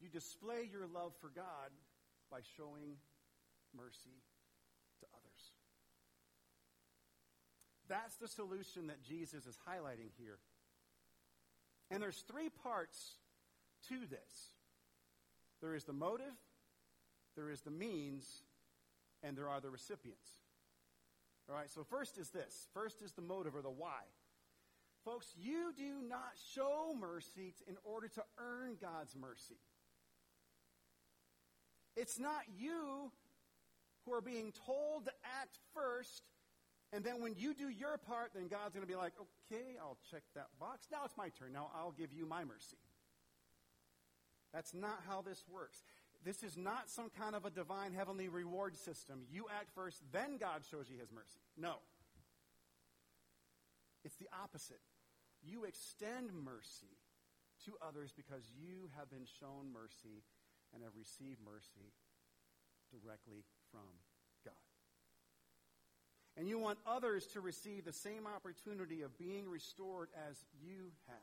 You 0.00 0.08
display 0.08 0.68
your 0.70 0.86
love 0.86 1.12
for 1.20 1.30
God 1.34 1.70
by 2.30 2.40
showing 2.56 2.96
mercy 3.76 4.22
to 5.00 5.06
others. 5.14 5.42
That's 7.88 8.16
the 8.16 8.28
solution 8.28 8.88
that 8.88 9.02
Jesus 9.02 9.46
is 9.46 9.56
highlighting 9.68 10.10
here. 10.18 10.38
And 11.90 12.02
there's 12.02 12.24
three 12.30 12.48
parts 12.48 13.18
to 13.88 13.94
this 14.08 14.50
there 15.60 15.74
is 15.76 15.84
the 15.84 15.92
motive, 15.92 16.34
there 17.36 17.50
is 17.50 17.60
the 17.60 17.70
means, 17.70 18.42
and 19.22 19.36
there 19.36 19.48
are 19.48 19.60
the 19.60 19.70
recipients. 19.70 20.41
All 21.48 21.56
right, 21.56 21.70
so 21.70 21.84
first 21.84 22.18
is 22.18 22.30
this. 22.30 22.68
First 22.72 23.02
is 23.02 23.12
the 23.12 23.22
motive 23.22 23.54
or 23.54 23.62
the 23.62 23.70
why. 23.70 24.02
Folks, 25.04 25.26
you 25.36 25.72
do 25.76 26.06
not 26.08 26.32
show 26.54 26.94
mercy 26.98 27.54
in 27.66 27.76
order 27.84 28.08
to 28.08 28.22
earn 28.38 28.76
God's 28.80 29.16
mercy. 29.16 29.58
It's 31.96 32.18
not 32.18 32.42
you 32.56 33.10
who 34.04 34.12
are 34.12 34.20
being 34.20 34.52
told 34.64 35.04
to 35.06 35.12
act 35.40 35.58
first, 35.74 36.22
and 36.92 37.04
then 37.04 37.20
when 37.20 37.34
you 37.36 37.54
do 37.54 37.68
your 37.68 37.98
part, 37.98 38.30
then 38.34 38.48
God's 38.48 38.74
going 38.74 38.86
to 38.86 38.90
be 38.90 38.96
like, 38.96 39.12
okay, 39.20 39.76
I'll 39.80 39.98
check 40.10 40.22
that 40.34 40.48
box. 40.60 40.86
Now 40.90 41.00
it's 41.04 41.16
my 41.16 41.30
turn. 41.30 41.52
Now 41.52 41.70
I'll 41.74 41.92
give 41.92 42.12
you 42.12 42.26
my 42.26 42.44
mercy. 42.44 42.76
That's 44.52 44.74
not 44.74 45.00
how 45.08 45.22
this 45.22 45.42
works. 45.50 45.82
This 46.24 46.42
is 46.42 46.56
not 46.56 46.88
some 46.88 47.10
kind 47.18 47.34
of 47.34 47.44
a 47.44 47.50
divine 47.50 47.92
heavenly 47.92 48.28
reward 48.28 48.76
system. 48.76 49.22
You 49.30 49.46
act 49.58 49.70
first, 49.74 50.00
then 50.12 50.36
God 50.38 50.62
shows 50.70 50.86
you 50.88 50.98
his 50.98 51.10
mercy. 51.10 51.40
No. 51.56 51.74
It's 54.04 54.16
the 54.16 54.28
opposite. 54.42 54.80
You 55.42 55.64
extend 55.64 56.30
mercy 56.32 56.94
to 57.66 57.72
others 57.86 58.12
because 58.16 58.42
you 58.56 58.90
have 58.96 59.10
been 59.10 59.26
shown 59.40 59.72
mercy 59.72 60.22
and 60.74 60.82
have 60.82 60.92
received 60.96 61.38
mercy 61.44 61.90
directly 62.90 63.44
from 63.70 63.86
God. 64.44 64.54
And 66.36 66.48
you 66.48 66.58
want 66.58 66.78
others 66.86 67.26
to 67.34 67.40
receive 67.40 67.84
the 67.84 67.92
same 67.92 68.26
opportunity 68.26 69.02
of 69.02 69.18
being 69.18 69.48
restored 69.48 70.08
as 70.28 70.36
you 70.62 70.92
have. 71.08 71.16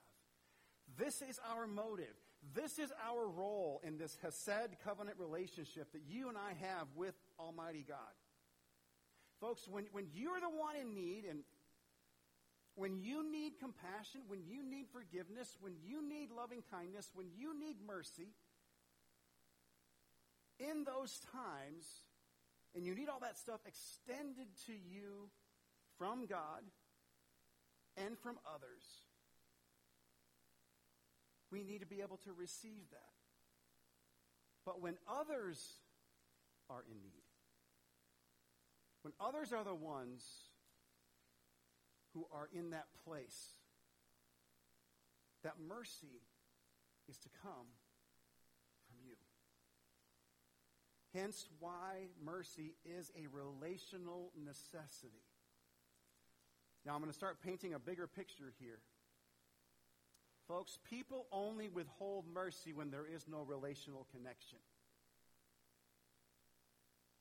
This 0.98 1.22
is 1.22 1.40
our 1.52 1.68
motive. 1.68 2.16
This 2.56 2.80
is 2.80 2.92
our 3.08 3.28
role 3.28 3.82
in 3.84 3.98
this 3.98 4.18
Hesed 4.22 4.78
covenant 4.84 5.18
relationship 5.20 5.92
that 5.92 6.02
you 6.08 6.30
and 6.30 6.38
I 6.38 6.54
have 6.66 6.88
with 6.96 7.16
Almighty 7.40 7.86
God. 7.88 7.98
Folks, 9.40 9.68
when, 9.68 9.86
when 9.92 10.08
you're 10.14 10.40
the 10.40 10.50
one 10.50 10.76
in 10.76 10.94
need 10.94 11.26
and 11.30 11.40
when 12.76 12.98
you 13.02 13.30
need 13.30 13.60
compassion, 13.60 14.22
when 14.28 14.42
you 14.48 14.64
need 14.64 14.86
forgiveness, 14.92 15.58
when 15.60 15.74
you 15.84 16.08
need 16.08 16.30
loving 16.32 16.64
kindness, 16.72 17.12
when 17.14 17.28
you 17.36 17.58
need 17.60 17.76
mercy, 17.86 18.30
in 20.60 20.84
those 20.84 21.20
times, 21.32 21.86
and 22.76 22.86
you 22.86 22.96
need 22.96 23.10
all 23.10 23.20
that 23.20 23.38
stuff 23.38 23.62
extended 23.66 24.48
to 24.68 24.74
you 24.74 25.30
from 25.98 26.26
God 26.26 26.64
and 27.98 28.18
from 28.18 28.38
others, 28.48 28.84
we 31.52 31.64
need 31.64 31.80
to 31.80 31.88
be 31.88 32.02
able 32.02 32.18
to 32.18 32.34
receive 32.34 32.90
that. 32.92 33.14
But 34.66 34.82
when 34.82 34.98
others 35.08 35.60
are 36.70 36.84
in 36.90 37.02
need, 37.02 37.24
when 39.02 39.14
others 39.20 39.54
are 39.54 39.64
the 39.64 39.74
ones 39.74 40.24
who 42.14 42.26
are 42.34 42.50
in 42.54 42.72
that 42.72 42.88
place, 43.06 43.56
that 45.44 45.54
mercy 45.68 46.22
is 47.08 47.18
to 47.18 47.30
come 47.42 47.68
from 48.88 48.98
you. 49.06 49.16
Hence, 51.14 51.48
why 51.60 52.10
mercy 52.24 52.76
is 52.86 53.12
a 53.18 53.28
relational 53.36 54.32
necessity. 54.46 55.24
Now, 56.86 56.94
I'm 56.94 57.00
going 57.00 57.12
to 57.12 57.18
start 57.18 57.42
painting 57.44 57.74
a 57.74 57.80
bigger 57.80 58.08
picture 58.08 58.54
here. 58.60 58.80
Folks, 60.50 60.80
people 60.90 61.28
only 61.32 61.70
withhold 61.70 62.26
mercy 62.34 62.74
when 62.74 62.90
there 62.90 63.06
is 63.06 63.28
no 63.28 63.44
relational 63.44 64.08
connection. 64.12 64.58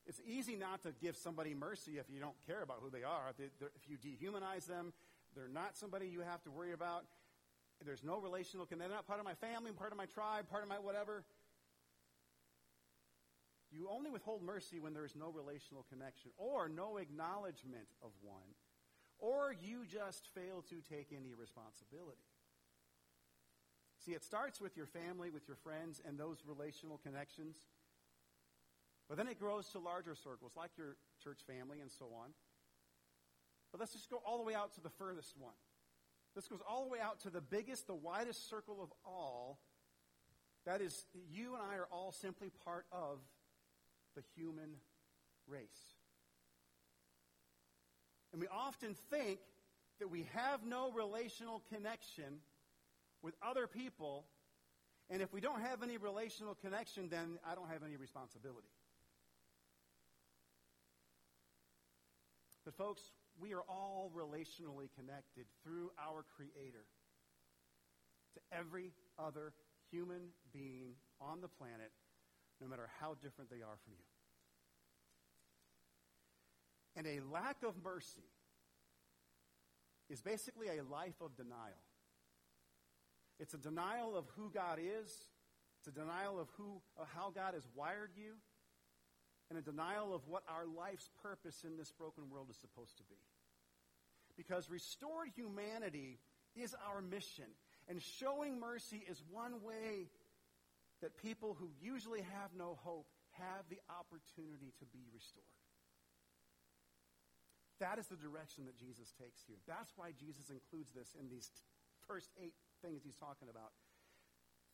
It's 0.07 0.19
easy 0.27 0.55
not 0.55 0.81
to 0.81 0.93
give 0.99 1.15
somebody 1.15 1.53
mercy 1.53 1.99
if 1.99 2.09
you 2.11 2.19
don't 2.19 2.35
care 2.47 2.63
about 2.63 2.79
who 2.81 2.89
they 2.89 3.03
are. 3.03 3.31
If 3.37 3.87
you 3.87 3.97
dehumanize 3.97 4.65
them, 4.65 4.93
they're 5.35 5.47
not 5.47 5.77
somebody 5.77 6.07
you 6.07 6.21
have 6.21 6.41
to 6.45 6.49
worry 6.49 6.73
about. 6.73 7.05
There's 7.85 8.03
no 8.03 8.17
relational 8.17 8.65
connection. 8.65 8.89
They're 8.89 8.97
not 8.97 9.05
part 9.05 9.19
of 9.19 9.25
my 9.25 9.35
family, 9.35 9.71
part 9.73 9.91
of 9.91 9.97
my 9.99 10.07
tribe, 10.07 10.49
part 10.49 10.63
of 10.63 10.69
my 10.69 10.79
whatever. 10.79 11.23
You 13.71 13.87
only 13.91 14.09
withhold 14.09 14.41
mercy 14.41 14.79
when 14.79 14.95
there 14.95 15.05
is 15.05 15.15
no 15.15 15.29
relational 15.29 15.85
connection 15.87 16.31
or 16.35 16.67
no 16.67 16.97
acknowledgement 16.97 17.85
of 18.01 18.09
one, 18.23 18.57
or 19.19 19.53
you 19.61 19.85
just 19.85 20.27
fail 20.33 20.63
to 20.69 20.81
take 20.89 21.13
any 21.15 21.35
responsibility. 21.39 22.25
See, 24.09 24.15
it 24.15 24.23
starts 24.23 24.59
with 24.59 24.75
your 24.75 24.87
family, 24.87 25.29
with 25.29 25.47
your 25.47 25.57
friends, 25.57 26.01
and 26.03 26.17
those 26.17 26.37
relational 26.47 26.97
connections. 26.97 27.55
But 29.07 29.17
then 29.17 29.27
it 29.27 29.39
grows 29.39 29.69
to 29.69 29.79
larger 29.79 30.15
circles, 30.15 30.53
like 30.57 30.71
your 30.79 30.95
church 31.23 31.41
family 31.45 31.79
and 31.79 31.91
so 31.91 32.05
on. 32.19 32.31
But 33.71 33.79
let's 33.79 33.93
just 33.93 34.09
go 34.09 34.19
all 34.25 34.39
the 34.39 34.43
way 34.43 34.55
out 34.55 34.73
to 34.75 34.81
the 34.81 34.89
furthest 34.89 35.37
one. 35.37 35.53
This 36.35 36.47
goes 36.47 36.61
all 36.67 36.85
the 36.85 36.89
way 36.89 36.97
out 36.99 37.19
to 37.21 37.29
the 37.29 37.41
biggest, 37.41 37.85
the 37.85 37.93
widest 37.93 38.49
circle 38.49 38.81
of 38.81 38.89
all. 39.05 39.59
That 40.65 40.81
is, 40.81 41.05
you 41.31 41.53
and 41.53 41.61
I 41.61 41.75
are 41.75 41.87
all 41.91 42.11
simply 42.11 42.49
part 42.65 42.87
of 42.91 43.19
the 44.15 44.23
human 44.35 44.71
race. 45.47 45.93
And 48.31 48.41
we 48.41 48.47
often 48.47 48.95
think 49.11 49.37
that 49.99 50.09
we 50.09 50.27
have 50.33 50.65
no 50.65 50.91
relational 50.93 51.61
connection 51.71 52.39
with 53.21 53.35
other 53.41 53.67
people, 53.67 54.25
and 55.09 55.21
if 55.21 55.33
we 55.33 55.41
don't 55.41 55.61
have 55.61 55.83
any 55.83 55.97
relational 55.97 56.55
connection, 56.55 57.09
then 57.09 57.39
I 57.45 57.55
don't 57.55 57.69
have 57.69 57.83
any 57.83 57.97
responsibility. 57.97 58.69
But, 62.65 62.75
folks, 62.75 63.01
we 63.39 63.53
are 63.53 63.63
all 63.67 64.11
relationally 64.15 64.89
connected 64.95 65.45
through 65.63 65.91
our 65.99 66.23
Creator 66.35 66.85
to 68.35 68.57
every 68.57 68.91
other 69.17 69.53
human 69.91 70.29
being 70.53 70.93
on 71.19 71.41
the 71.41 71.47
planet, 71.47 71.91
no 72.61 72.67
matter 72.67 72.89
how 72.99 73.15
different 73.21 73.49
they 73.49 73.61
are 73.61 73.77
from 73.83 73.93
you. 73.97 74.05
And 76.95 77.07
a 77.07 77.25
lack 77.31 77.63
of 77.63 77.73
mercy 77.83 78.29
is 80.09 80.21
basically 80.21 80.67
a 80.67 80.83
life 80.83 81.21
of 81.21 81.35
denial. 81.35 81.88
It's 83.39 83.53
a 83.53 83.57
denial 83.57 84.17
of 84.17 84.25
who 84.35 84.51
God 84.53 84.79
is. 84.79 85.09
It's 85.79 85.87
a 85.87 85.91
denial 85.91 86.39
of 86.39 86.49
who, 86.57 86.81
of 86.97 87.07
how 87.15 87.31
God 87.33 87.53
has 87.53 87.63
wired 87.73 88.11
you, 88.15 88.33
and 89.49 89.57
a 89.57 89.61
denial 89.61 90.13
of 90.13 90.27
what 90.27 90.43
our 90.49 90.65
life's 90.65 91.09
purpose 91.23 91.63
in 91.63 91.77
this 91.77 91.91
broken 91.91 92.29
world 92.29 92.47
is 92.49 92.57
supposed 92.57 92.97
to 92.97 93.03
be. 93.03 93.15
Because 94.35 94.69
restored 94.69 95.29
humanity 95.35 96.19
is 96.55 96.75
our 96.87 97.01
mission, 97.01 97.45
and 97.87 98.01
showing 98.01 98.59
mercy 98.59 99.03
is 99.09 99.23
one 99.31 99.63
way 99.63 100.11
that 101.01 101.15
people 101.17 101.55
who 101.57 101.69
usually 101.81 102.21
have 102.21 102.51
no 102.57 102.77
hope 102.83 103.07
have 103.39 103.63
the 103.69 103.79
opportunity 103.87 104.73
to 104.79 104.85
be 104.91 105.07
restored. 105.13 105.47
That 107.79 107.97
is 107.99 108.07
the 108.07 108.19
direction 108.19 108.65
that 108.65 108.77
Jesus 108.77 109.13
takes 109.15 109.39
here. 109.47 109.55
That's 109.65 109.91
why 109.95 110.11
Jesus 110.11 110.51
includes 110.51 110.91
this 110.91 111.15
in 111.17 111.29
these 111.29 111.47
t- 111.47 111.63
first 112.07 112.27
eight 112.35 112.53
things 112.81 113.01
he's 113.03 113.15
talking 113.15 113.49
about. 113.49 113.71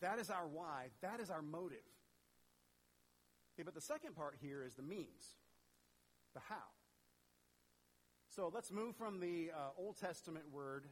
That 0.02 0.20
is 0.20 0.30
our 0.30 0.48
why. 0.48 0.88
That 1.02 1.20
is 1.20 1.30
our 1.30 1.42
motive. 1.42 1.78
Okay, 3.56 3.64
but 3.64 3.74
the 3.74 3.82
second 3.82 4.16
part 4.16 4.36
here 4.42 4.64
is 4.64 4.76
the 4.76 4.84
means, 4.84 5.38
the 6.34 6.42
how. 6.50 6.56
So 8.36 8.52
let's 8.54 8.72
move 8.72 8.96
from 8.98 9.22
the 9.22 9.52
uh, 9.56 9.82
Old 9.82 9.98
Testament 9.98 10.46
word 10.52 10.88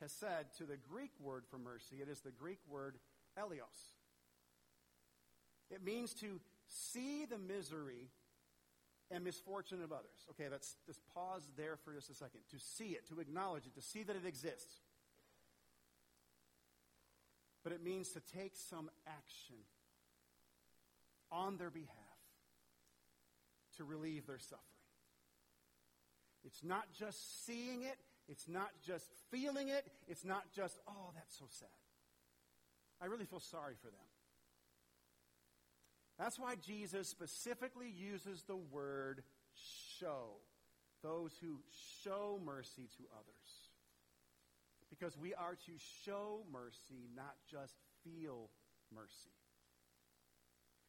hesed 0.00 0.56
to 0.58 0.64
the 0.64 0.76
Greek 0.76 1.12
word 1.20 1.44
for 1.48 1.58
mercy. 1.58 1.96
It 2.02 2.08
is 2.08 2.20
the 2.20 2.32
Greek 2.32 2.58
word 2.68 2.96
eleos. 3.38 3.94
It 5.70 5.84
means 5.84 6.12
to 6.14 6.40
see 6.66 7.24
the 7.24 7.38
misery 7.38 8.10
and 9.10 9.24
misfortune 9.24 9.82
of 9.82 9.92
others. 9.92 10.26
Okay, 10.30 10.48
let's 10.50 10.76
just 10.86 11.00
pause 11.14 11.48
there 11.56 11.76
for 11.76 11.94
just 11.94 12.10
a 12.10 12.14
second. 12.14 12.40
To 12.50 12.58
see 12.58 12.90
it, 12.90 13.08
to 13.08 13.20
acknowledge 13.20 13.66
it, 13.66 13.74
to 13.74 13.82
see 13.82 14.02
that 14.02 14.16
it 14.16 14.26
exists 14.26 14.80
but 17.62 17.72
it 17.72 17.82
means 17.82 18.10
to 18.10 18.20
take 18.36 18.52
some 18.54 18.90
action 19.06 19.56
on 21.30 21.56
their 21.56 21.70
behalf 21.70 21.94
to 23.76 23.84
relieve 23.84 24.26
their 24.26 24.38
suffering. 24.38 24.62
It's 26.44 26.62
not 26.64 26.84
just 26.98 27.46
seeing 27.46 27.82
it, 27.82 27.98
it's 28.28 28.48
not 28.48 28.70
just 28.86 29.06
feeling 29.30 29.68
it, 29.68 29.86
it's 30.06 30.24
not 30.24 30.44
just, 30.54 30.78
oh, 30.88 31.10
that's 31.14 31.36
so 31.38 31.46
sad. 31.50 31.68
I 33.00 33.06
really 33.06 33.24
feel 33.24 33.40
sorry 33.40 33.74
for 33.80 33.88
them. 33.88 34.06
That's 36.18 36.38
why 36.38 36.56
Jesus 36.56 37.08
specifically 37.08 37.88
uses 37.88 38.42
the 38.42 38.56
word 38.56 39.22
show. 39.98 40.40
Those 41.02 41.32
who 41.40 41.60
show 42.02 42.40
mercy 42.44 42.88
to 42.96 43.04
others. 43.14 43.47
Because 44.90 45.16
we 45.16 45.34
are 45.34 45.54
to 45.66 45.72
show 46.04 46.44
mercy, 46.52 47.08
not 47.14 47.34
just 47.50 47.74
feel 48.02 48.50
mercy. 48.94 49.30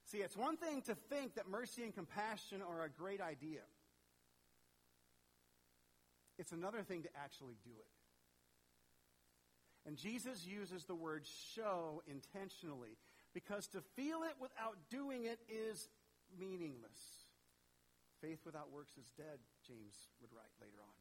See, 0.05 0.19
it's 0.19 0.38
one 0.38 0.57
thing 0.57 0.81
to 0.83 0.95
think 0.95 1.35
that 1.35 1.47
mercy 1.47 1.83
and 1.83 1.93
compassion 1.93 2.62
are 2.62 2.83
a 2.83 2.89
great 2.89 3.21
idea. 3.21 3.62
It's 6.39 6.51
another 6.51 6.81
thing 6.81 7.03
to 7.03 7.09
actually 7.21 7.57
do 7.63 7.71
it. 7.71 7.91
And 9.85 9.97
Jesus 9.97 10.45
uses 10.45 10.85
the 10.85 10.95
word 10.95 11.25
show 11.55 12.01
intentionally 12.07 12.97
because 13.33 13.67
to 13.67 13.81
feel 13.95 14.23
it 14.23 14.35
without 14.39 14.77
doing 14.89 15.25
it 15.25 15.39
is 15.49 15.89
meaningless. 16.39 17.25
Faith 18.21 18.39
without 18.45 18.71
works 18.71 18.97
is 18.97 19.12
dead, 19.15 19.39
James 19.67 19.95
would 20.21 20.31
write 20.33 20.51
later 20.59 20.77
on. 20.81 20.98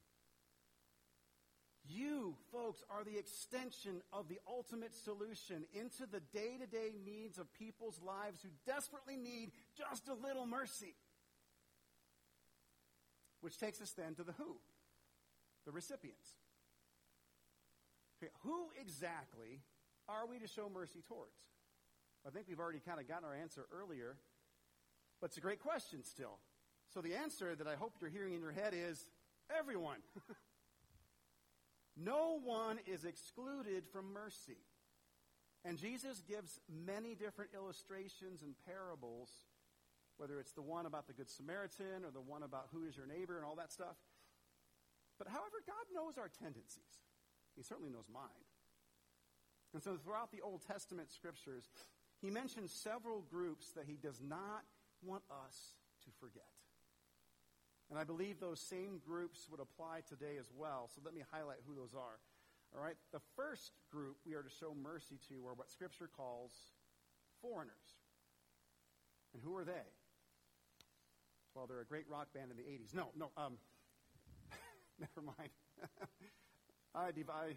You, 1.88 2.35
folks, 2.53 2.83
are 2.90 3.03
the 3.03 3.18
extension 3.18 4.03
of 4.12 4.29
the 4.29 4.38
ultimate 4.46 4.94
solution 4.94 5.64
into 5.72 6.07
the 6.11 6.20
day 6.20 6.59
to 6.61 6.66
day 6.66 6.92
needs 7.05 7.38
of 7.38 7.53
people's 7.55 7.98
lives 8.05 8.40
who 8.42 8.51
desperately 8.66 9.16
need 9.16 9.53
just 9.77 10.09
a 10.09 10.14
little 10.14 10.46
mercy. 10.46 10.94
Which 13.40 13.59
takes 13.59 13.81
us 13.81 13.92
then 13.92 14.14
to 14.16 14.24
the 14.24 14.33
who, 14.33 14.57
the 15.64 15.72
recipients. 15.72 16.29
Okay, 18.20 18.33
who 18.42 18.68
exactly 18.81 19.61
are 20.09 20.27
we 20.27 20.38
to 20.40 20.48
show 20.48 20.68
mercy 20.72 21.01
towards? 21.09 21.38
I 22.27 22.31
think 22.31 22.46
we've 22.48 22.61
already 22.61 22.81
kind 22.81 23.01
of 23.01 23.09
gotten 23.09 23.24
our 23.24 23.35
answer 23.35 23.66
earlier, 23.72 24.16
but 25.20 25.29
it's 25.29 25.38
a 25.38 25.40
great 25.40 25.61
question 25.61 26.05
still. 26.05 26.38
So 26.92 27.01
the 27.01 27.14
answer 27.14 27.55
that 27.55 27.66
I 27.66 27.77
hope 27.77 27.94
you're 28.01 28.11
hearing 28.11 28.35
in 28.35 28.40
your 28.40 28.53
head 28.53 28.74
is 28.74 29.09
everyone. 29.57 29.98
No 32.00 32.38
one 32.42 32.78
is 32.87 33.04
excluded 33.04 33.84
from 33.92 34.12
mercy. 34.12 34.58
And 35.64 35.76
Jesus 35.76 36.22
gives 36.28 36.61
many 36.70 37.14
different 37.14 37.50
illustrations 37.54 38.42
and 38.42 38.54
parables, 38.64 39.30
whether 40.16 40.38
it's 40.38 40.52
the 40.52 40.62
one 40.62 40.87
about 40.87 41.08
the 41.08 41.12
Good 41.12 41.28
Samaritan 41.28 42.04
or 42.04 42.12
the 42.12 42.20
one 42.20 42.42
about 42.42 42.68
who 42.72 42.84
is 42.84 42.96
your 42.96 43.06
neighbor 43.06 43.37
and 43.37 43.44
all 43.44 43.56
that 43.56 43.72
stuff. 43.72 43.96
But 45.18 45.28
however, 45.28 45.58
God 45.66 45.87
knows 45.92 46.16
our 46.16 46.28
tendencies. 46.28 47.02
He 47.56 47.62
certainly 47.62 47.90
knows 47.90 48.06
mine. 48.12 48.46
And 49.74 49.82
so 49.82 49.96
throughout 49.96 50.30
the 50.30 50.40
Old 50.40 50.62
Testament 50.64 51.11
scriptures, 51.11 51.68
he 52.22 52.30
mentions 52.30 52.72
several 52.72 53.22
groups 53.22 53.72
that 53.76 53.87
he 53.87 53.96
does 54.00 54.20
not 54.22 54.62
want 55.02 55.24
us 55.30 55.74
to 56.04 56.11
forget. 56.20 56.58
And 57.90 57.98
I 57.98 58.05
believe 58.05 58.38
those 58.38 58.61
same 58.61 59.01
groups 59.05 59.48
would 59.51 59.61
apply 59.61 60.03
today 60.09 60.37
as 60.38 60.51
well. 60.55 60.90
So 60.94 61.01
let 61.05 61.14
me 61.14 61.22
highlight 61.33 61.59
who 61.66 61.74
those 61.74 61.94
are. 61.94 62.20
All 62.77 62.83
right? 62.83 62.96
The 63.12 63.20
first 63.35 63.72
group 63.90 64.16
we 64.27 64.35
are 64.35 64.42
to 64.42 64.51
show 64.51 64.74
mercy 64.74 65.18
to 65.29 65.46
are 65.46 65.55
what 65.55 65.70
Scripture 65.70 66.09
calls 66.14 66.53
foreigners. 67.40 67.96
And 69.33 69.42
who 69.42 69.57
are 69.57 69.64
they? 69.64 69.88
Well, 71.55 71.66
they're 71.66 71.81
a 71.81 71.87
great 71.87 72.05
rock 72.09 72.29
band 72.35 72.51
in 72.51 72.57
the 72.57 72.62
80s. 72.62 72.94
No, 72.94 73.09
no, 73.16 73.31
um, 73.37 73.55
never 75.01 75.24
mind. 75.24 75.51
I, 76.94 77.09
I, 77.09 77.57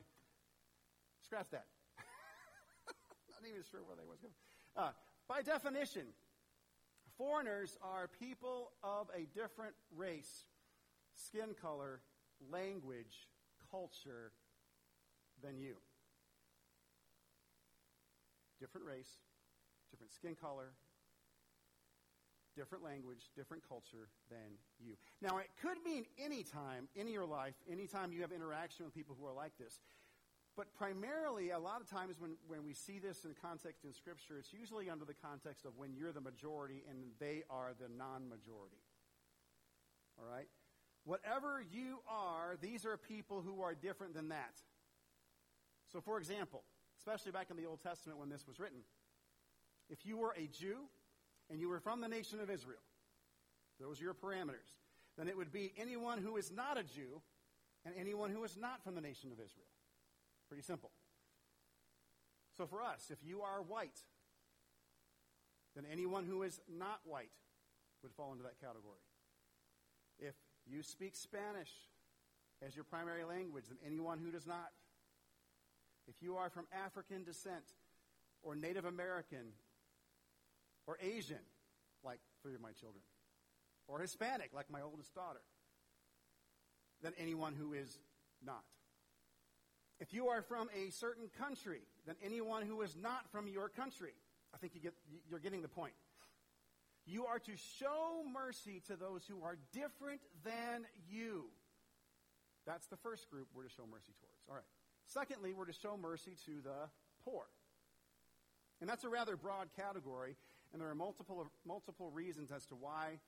scratch 1.26 1.50
that. 1.52 1.66
Not 3.32 3.50
even 3.50 3.64
sure 3.70 3.82
where 3.86 3.96
they 3.96 4.08
was 4.08 4.20
going. 4.20 4.34
Uh, 4.76 4.92
by 5.28 5.42
definition, 5.42 6.08
foreigners 7.18 7.78
are 7.82 8.10
people 8.20 8.72
of 8.84 9.08
a 9.16 9.26
different 9.38 9.74
race, 9.96 10.46
skin 11.16 11.56
color, 11.62 12.02
language, 12.52 13.28
culture 13.70 14.32
than 15.44 15.58
you. 15.58 15.76
Different 18.60 18.86
race, 18.86 19.10
different 19.92 20.14
skin 20.14 20.36
color, 20.36 20.74
different 22.56 22.84
language, 22.84 23.30
different 23.36 23.68
culture 23.68 24.10
than 24.30 24.60
you. 24.80 24.96
Now, 25.22 25.38
it 25.38 25.48
could 25.62 25.78
mean 25.86 26.06
any 26.24 26.44
time 26.44 26.88
in 26.96 27.08
your 27.08 27.26
life, 27.26 27.56
anytime 27.70 28.12
you 28.12 28.22
have 28.22 28.32
interaction 28.32 28.86
with 28.86 28.94
people 28.94 29.16
who 29.20 29.26
are 29.26 29.34
like 29.34 29.58
this. 29.58 29.80
But 30.58 30.74
primarily, 30.74 31.52
a 31.52 31.60
lot 31.60 31.80
of 31.80 31.90
times 31.90 32.20
when, 32.20 32.36
when 32.48 32.66
we 32.66 32.74
see 32.74 33.00
this 33.00 33.24
in 33.24 33.32
context 33.42 33.86
in 33.86 33.94
Scripture, 33.94 34.38
it's 34.38 34.52
usually 34.52 34.90
under 34.90 35.06
the 35.06 35.14
context 35.14 35.66
of 35.66 35.78
when 35.78 35.96
you're 35.96 36.12
the 36.12 36.22
majority 36.22 36.84
and 36.90 37.00
they 37.20 37.44
are 37.50 37.72
the 37.80 37.88
non 37.88 38.28
majority. 38.28 38.84
All 40.20 40.30
right? 40.30 40.48
Whatever 41.06 41.64
you 41.72 42.00
are, 42.08 42.58
these 42.62 42.86
are 42.86 42.98
people 42.98 43.42
who 43.42 43.62
are 43.62 43.74
different 43.74 44.14
than 44.14 44.30
that. 44.30 44.54
So, 45.92 46.02
for 46.02 46.18
example, 46.18 46.64
especially 47.00 47.32
back 47.32 47.48
in 47.50 47.58
the 47.58 47.66
Old 47.66 47.82
Testament 47.82 48.20
when 48.20 48.30
this 48.30 48.46
was 48.46 48.60
written, 48.60 48.80
if 49.90 50.06
you 50.06 50.18
were 50.18 50.36
a 50.38 50.48
Jew 50.48 50.78
and 51.50 51.60
you 51.60 51.70
were 51.70 51.80
from 51.80 52.02
the 52.02 52.08
nation 52.08 52.40
of 52.40 52.50
Israel, 52.50 52.84
those 53.80 54.00
are 54.00 54.04
your 54.04 54.14
parameters, 54.14 54.76
then 55.18 55.28
it 55.28 55.36
would 55.36 55.52
be 55.52 55.74
anyone 55.78 56.20
who 56.20 56.38
is 56.38 56.52
not 56.52 56.78
a 56.78 56.84
Jew 56.84 57.22
and 57.86 57.96
anyone 57.98 58.30
who 58.30 58.44
is 58.44 58.56
not 58.58 58.84
from 58.84 58.96
the 58.96 59.02
nation 59.02 59.32
of 59.32 59.40
Israel. 59.40 59.71
Pretty 60.52 60.64
simple. 60.64 60.92
So 62.58 62.68
for 62.68 62.84
us, 62.84 63.10
if 63.10 63.20
you 63.24 63.40
are 63.40 63.62
white, 63.62 63.98
then 65.78 65.86
anyone 65.90 66.26
who 66.26 66.44
is 66.44 66.60
not 66.70 67.00
white 67.06 67.32
would 68.04 68.12
fall 68.12 68.34
into 68.34 68.44
that 68.44 68.60
category. 68.60 69.00
If 70.20 70.36
you 70.68 70.84
speak 70.84 71.16
Spanish 71.16 71.72
as 72.62 72.76
your 72.76 72.84
primary 72.84 73.24
language, 73.24 73.64
then 73.70 73.78
anyone 73.86 74.20
who 74.20 74.30
does 74.30 74.46
not. 74.46 74.72
If 76.10 76.16
you 76.22 76.36
are 76.36 76.50
from 76.50 76.66
African 76.86 77.24
descent, 77.24 77.64
or 78.42 78.54
Native 78.54 78.84
American, 78.84 79.54
or 80.86 80.98
Asian, 81.02 81.46
like 82.04 82.20
three 82.44 82.56
of 82.56 82.62
my 82.62 82.74
children, 82.74 83.04
or 83.88 84.00
Hispanic, 84.00 84.50
like 84.54 84.70
my 84.70 84.82
oldest 84.82 85.16
daughter, 85.16 85.44
then 87.02 87.14
anyone 87.18 87.56
who 87.56 87.72
is 87.72 88.00
not. 88.46 88.66
If 90.02 90.16
you 90.16 90.30
are 90.30 90.42
from 90.42 90.68
a 90.76 90.90
certain 90.90 91.30
country, 91.38 91.82
then 92.08 92.16
anyone 92.26 92.66
who 92.66 92.82
is 92.82 92.98
not 93.00 93.32
from 93.32 93.48
your 93.48 93.70
country. 93.70 94.14
I 94.52 94.58
think 94.58 94.74
you 94.74 94.82
get, 94.82 94.94
you're 95.30 95.40
getting 95.40 95.62
the 95.62 95.68
point. 95.68 95.94
You 97.06 97.28
are 97.28 97.38
to 97.38 97.52
show 97.80 98.24
mercy 98.34 98.82
to 98.88 98.96
those 98.96 99.22
who 99.30 99.44
are 99.44 99.58
different 99.74 100.22
than 100.44 100.86
you. 101.08 101.46
That's 102.66 102.88
the 102.88 102.98
first 102.98 103.30
group 103.30 103.48
we're 103.54 103.64
to 103.64 103.70
show 103.70 103.86
mercy 103.90 104.14
towards. 104.20 104.42
All 104.50 104.56
right. 104.56 104.66
Secondly, 105.06 105.54
we're 105.54 105.66
to 105.66 105.74
show 105.74 105.98
mercy 106.02 106.36
to 106.48 106.62
the 106.64 106.90
poor. 107.24 107.44
And 108.82 108.90
that's 108.90 109.04
a 109.04 109.10
rather 109.10 109.36
broad 109.36 109.68
category, 109.76 110.36
and 110.74 110.82
there 110.82 110.90
are 110.90 110.96
multiple, 110.96 111.52
multiple 111.64 112.10
reasons 112.10 112.52
as 112.52 112.66
to 112.68 112.76
why 112.76 113.20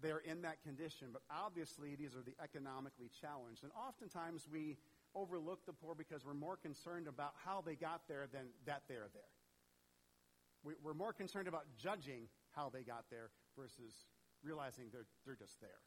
they're 0.00 0.18
in 0.24 0.42
that 0.42 0.62
condition. 0.62 1.08
But 1.12 1.22
obviously, 1.30 1.94
these 1.96 2.14
are 2.14 2.22
the 2.22 2.34
economically 2.42 3.10
challenged. 3.20 3.62
And 3.62 3.72
oftentimes, 3.72 4.46
we 4.50 4.78
overlook 5.14 5.66
the 5.66 5.72
poor 5.72 5.94
because 5.94 6.24
we're 6.24 6.34
more 6.34 6.56
concerned 6.56 7.06
about 7.06 7.34
how 7.44 7.62
they 7.64 7.74
got 7.74 8.02
there 8.08 8.26
than 8.32 8.46
that 8.66 8.82
they're 8.88 9.08
there. 9.12 10.74
We're 10.82 10.94
more 10.94 11.12
concerned 11.12 11.46
about 11.46 11.66
judging 11.76 12.28
how 12.52 12.70
they 12.70 12.82
got 12.82 13.04
there 13.10 13.30
versus 13.56 14.06
realizing 14.42 14.86
they're, 14.92 15.06
they're 15.26 15.36
just 15.36 15.60
there. 15.60 15.80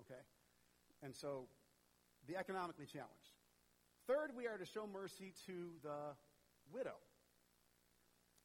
Okay? 0.00 0.20
And 1.02 1.14
so, 1.14 1.46
the 2.26 2.36
economically 2.36 2.86
challenged. 2.86 3.36
Third, 4.06 4.30
we 4.36 4.46
are 4.46 4.56
to 4.56 4.64
show 4.64 4.86
mercy 4.86 5.32
to 5.46 5.72
the 5.82 6.14
widow. 6.72 6.96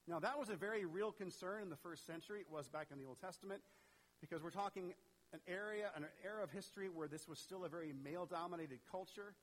Now, 0.07 0.19
that 0.19 0.37
was 0.37 0.49
a 0.49 0.55
very 0.55 0.85
real 0.85 1.11
concern 1.11 1.61
in 1.61 1.69
the 1.69 1.75
first 1.77 2.05
century. 2.05 2.41
It 2.41 2.49
was 2.49 2.67
back 2.67 2.87
in 2.91 2.97
the 2.97 3.05
Old 3.05 3.19
Testament 3.19 3.61
because 4.19 4.43
we're 4.43 4.49
talking 4.51 4.93
an 5.33 5.39
area, 5.47 5.91
an 5.95 6.05
era 6.25 6.43
of 6.43 6.51
history 6.51 6.89
where 6.89 7.07
this 7.07 7.27
was 7.27 7.39
still 7.39 7.63
a 7.63 7.69
very 7.69 7.93
male 8.03 8.25
dominated 8.25 8.79
culture. 8.89 9.35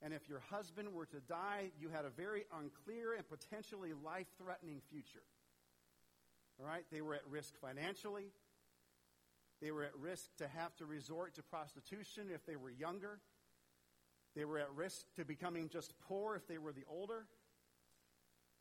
And 0.00 0.14
if 0.14 0.28
your 0.28 0.40
husband 0.50 0.92
were 0.92 1.06
to 1.06 1.20
die, 1.20 1.72
you 1.80 1.88
had 1.88 2.04
a 2.04 2.10
very 2.10 2.44
unclear 2.56 3.14
and 3.14 3.28
potentially 3.28 3.92
life 4.04 4.28
threatening 4.40 4.80
future. 4.90 5.24
All 6.60 6.66
right? 6.66 6.84
They 6.92 7.00
were 7.00 7.14
at 7.14 7.26
risk 7.28 7.54
financially. 7.60 8.30
They 9.60 9.72
were 9.72 9.84
at 9.84 9.96
risk 9.98 10.36
to 10.38 10.46
have 10.46 10.76
to 10.76 10.86
resort 10.86 11.34
to 11.34 11.42
prostitution 11.42 12.28
if 12.32 12.46
they 12.46 12.54
were 12.54 12.70
younger. 12.70 13.18
They 14.36 14.44
were 14.44 14.58
at 14.58 14.72
risk 14.74 15.06
to 15.16 15.24
becoming 15.24 15.68
just 15.68 15.94
poor 16.00 16.36
if 16.36 16.46
they 16.46 16.58
were 16.58 16.72
the 16.72 16.84
older. 16.88 17.26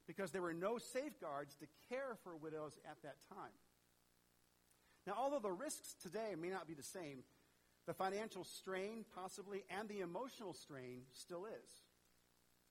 Because 0.07 0.31
there 0.31 0.41
were 0.41 0.53
no 0.53 0.79
safeguards 0.79 1.55
to 1.57 1.67
care 1.89 2.15
for 2.23 2.35
widows 2.35 2.79
at 2.89 3.01
that 3.03 3.17
time. 3.29 3.53
Now, 5.05 5.13
although 5.17 5.39
the 5.39 5.51
risks 5.51 5.95
today 6.01 6.33
may 6.39 6.49
not 6.49 6.67
be 6.67 6.73
the 6.73 6.83
same, 6.83 7.23
the 7.87 7.93
financial 7.93 8.43
strain, 8.43 9.05
possibly, 9.15 9.63
and 9.79 9.87
the 9.87 10.01
emotional 10.01 10.53
strain 10.53 11.03
still 11.13 11.45
is. 11.45 11.71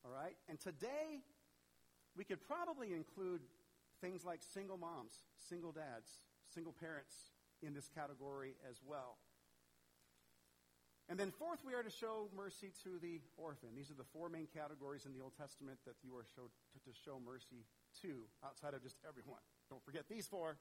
All 0.05 0.11
right? 0.13 0.37
And 0.49 0.61
today, 0.61 1.25
we 2.17 2.25
could 2.25 2.47
probably 2.47 2.93
include 2.93 3.41
things 4.01 4.25
like 4.25 4.41
single 4.53 4.77
moms, 4.77 5.15
single 5.49 5.73
dads, 5.73 6.09
single 6.55 6.73
parents 6.73 7.15
in 7.63 7.73
this 7.73 7.89
category 7.89 8.55
as 8.71 8.77
well. 8.87 9.17
And 11.09 11.19
then, 11.19 11.31
fourth, 11.31 11.61
we 11.65 11.73
are 11.73 11.83
to 11.83 11.91
show 11.91 12.29
mercy 12.37 12.73
to 12.83 12.99
the 13.01 13.21
orphan. 13.37 13.71
These 13.75 13.91
are 13.91 13.95
the 13.95 14.09
four 14.13 14.29
main 14.29 14.49
categories 14.53 15.07
in 15.07 15.13
the 15.13 15.23
Old 15.23 15.33
Testament 15.39 15.79
that 15.87 15.95
you 16.03 16.15
are 16.17 16.27
to, 16.35 16.51
to 16.85 16.99
show 17.05 17.19
mercy 17.25 17.65
to, 18.03 18.27
outside 18.45 18.75
of 18.75 18.83
just 18.83 18.97
everyone. 19.09 19.41
Don't 19.71 19.85
forget 19.85 20.09
these 20.11 20.27
four. 20.27 20.59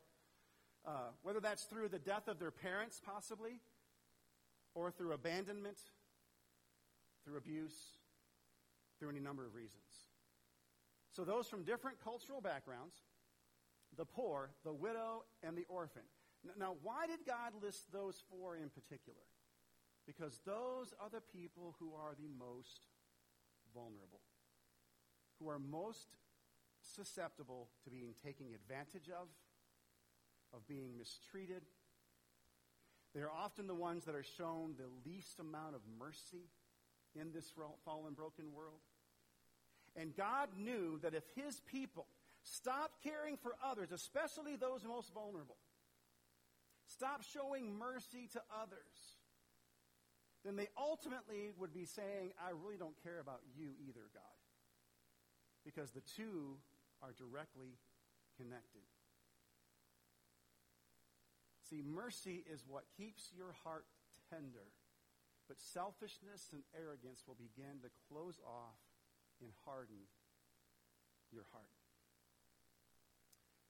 Uh, 0.86 1.10
whether 1.24 1.39
that's 1.39 1.63
through 1.63 1.89
the 1.89 2.00
death 2.00 2.28
of 2.28 2.38
their 2.38 2.52
parents, 2.52 3.02
possibly, 3.04 3.60
or 4.76 4.92
through 4.92 5.14
abandonment, 5.14 5.80
through 7.24 7.38
abuse, 7.38 7.98
through 9.00 9.10
any 9.10 9.20
number 9.20 9.46
of 9.46 9.56
reasons. 9.56 9.82
So, 11.12 11.24
those 11.24 11.48
from 11.48 11.64
different 11.64 12.04
cultural 12.04 12.42
backgrounds, 12.42 12.96
the 13.98 14.06
poor, 14.06 14.52
the 14.64 14.74
widow, 14.74 15.24
and 15.42 15.58
the 15.58 15.66
orphan. 15.70 16.04
Now, 16.60 16.76
why 16.84 17.08
did 17.08 17.26
God 17.26 17.54
list 17.62 17.92
those 17.92 18.22
four 18.30 18.56
in 18.58 18.70
particular? 18.70 19.22
Because 20.06 20.40
those 20.46 20.94
are 21.00 21.10
the 21.10 21.22
people 21.22 21.76
who 21.80 21.94
are 21.96 22.14
the 22.14 22.30
most 22.38 22.86
vulnerable, 23.74 24.22
who 25.40 25.50
are 25.50 25.58
most 25.58 26.18
susceptible 26.82 27.70
to 27.84 27.90
being 27.90 28.14
taken 28.24 28.46
advantage 28.54 29.10
of, 29.10 29.28
of 30.54 30.68
being 30.68 30.98
mistreated, 30.98 31.64
they 33.15 33.21
are 33.21 33.32
often 33.32 33.65
the 33.65 33.73
ones 33.73 34.04
that 34.06 34.13
are 34.13 34.25
shown 34.38 34.75
the 34.78 35.10
least 35.10 35.39
amount 35.39 35.73
of 35.73 35.82
mercy 35.97 36.49
in 37.19 37.32
this 37.32 37.49
fallen, 37.86 38.13
broken 38.13 38.54
world. 38.54 38.82
And 39.95 40.13
God 40.13 40.49
knew 40.58 40.99
that 41.01 41.13
if 41.13 41.23
His 41.34 41.62
people 41.62 42.08
stopped 42.43 43.01
caring 43.01 43.38
for 43.38 43.56
others, 43.63 43.93
especially 43.93 44.58
those 44.58 44.84
most 44.84 45.13
vulnerable, 45.13 45.56
stopped 46.88 47.23
showing 47.34 47.80
mercy 47.80 48.28
to 48.34 48.41
others, 48.62 49.15
then 50.43 50.58
they 50.58 50.67
ultimately 50.78 51.51
would 51.58 51.73
be 51.73 51.86
saying, 51.86 52.34
I 52.45 52.51
really 52.51 52.78
don't 52.78 53.01
care 53.01 53.19
about 53.19 53.39
you 53.58 53.69
either, 53.88 54.01
God. 54.13 54.23
Because 55.63 55.91
the 55.91 56.04
two 56.17 56.58
are 57.01 57.13
directly 57.17 57.80
connected. 58.38 58.84
See, 61.69 61.82
mercy 61.82 62.43
is 62.51 62.63
what 62.67 62.84
keeps 62.95 63.32
your 63.36 63.54
heart 63.63 63.86
tender, 64.30 64.69
but 65.47 65.60
selfishness 65.60 66.49
and 66.54 66.62
arrogance 66.78 67.23
will 67.28 67.36
begin 67.36 67.82
to 67.82 67.89
close 68.08 68.39
off 68.45 68.78
and 69.41 69.49
harden 69.65 70.06
your 71.32 71.45
heart. 71.51 71.73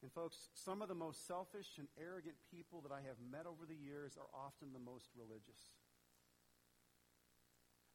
And, 0.01 0.12
folks, 0.12 0.49
some 0.53 0.81
of 0.81 0.88
the 0.88 0.95
most 0.95 1.25
selfish 1.25 1.79
and 1.79 1.88
arrogant 1.99 2.36
people 2.51 2.81
that 2.81 2.91
I 2.91 3.01
have 3.08 3.17
met 3.31 3.47
over 3.47 3.65
the 3.65 3.75
years 3.75 4.17
are 4.17 4.29
often 4.38 4.73
the 4.73 4.79
most 4.79 5.10
religious. 5.17 5.58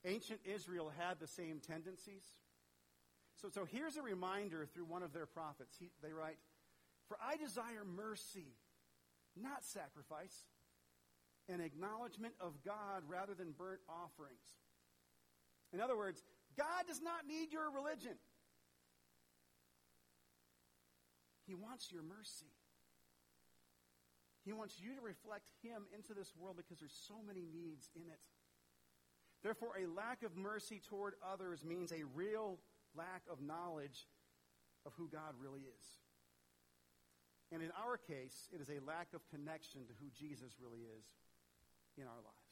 Ancient 0.05 0.41
Israel 0.45 0.91
had 0.99 1.21
the 1.21 1.27
same 1.27 1.61
tendencies. 1.61 2.25
So, 3.37 3.49
so 3.49 3.65
here's 3.65 3.97
a 3.97 4.03
reminder 4.03 4.67
through 4.67 4.87
one 4.87 5.03
of 5.03 5.13
their 5.13 5.27
prophets. 5.27 5.77
He, 5.79 5.91
they 6.03 6.13
write, 6.13 6.39
For 7.07 7.17
I 7.23 7.37
desire 7.37 7.85
mercy, 7.85 8.57
not 9.37 9.65
sacrifice, 9.65 10.45
an 11.49 11.61
acknowledgement 11.61 12.35
of 12.41 12.63
God 12.65 13.03
rather 13.09 13.35
than 13.35 13.53
burnt 13.53 13.81
offerings. 13.89 14.59
In 15.73 15.81
other 15.81 15.97
words, 15.97 16.23
God 16.57 16.87
does 16.87 17.01
not 17.01 17.27
need 17.27 17.53
your 17.53 17.71
religion. 17.71 18.17
He 21.47 21.55
wants 21.55 21.91
your 21.91 22.03
mercy. 22.03 22.53
He 24.45 24.53
wants 24.53 24.81
you 24.81 24.95
to 24.95 25.01
reflect 25.01 25.47
Him 25.63 25.83
into 25.95 26.15
this 26.15 26.33
world 26.39 26.57
because 26.57 26.79
there's 26.79 26.99
so 27.07 27.15
many 27.27 27.47
needs 27.53 27.91
in 27.95 28.03
it. 28.03 28.21
Therefore, 29.43 29.73
a 29.81 29.87
lack 29.87 30.23
of 30.23 30.37
mercy 30.37 30.81
toward 30.89 31.15
others 31.27 31.65
means 31.65 31.93
a 31.93 32.05
real 32.15 32.59
lack 32.95 33.23
of 33.31 33.41
knowledge 33.41 34.07
of 34.87 34.93
who 34.97 35.09
God 35.09 35.35
really 35.41 35.61
is. 35.61 35.87
And 37.53 37.63
in 37.63 37.71
our 37.85 37.97
case, 37.97 38.49
it 38.55 38.61
is 38.61 38.69
a 38.69 38.85
lack 38.87 39.09
of 39.15 39.29
connection 39.29 39.87
to 39.87 39.93
who 40.01 40.07
Jesus 40.17 40.55
really 40.63 40.81
is 40.81 41.05
in 41.97 42.05
our 42.05 42.23
lives. 42.23 42.51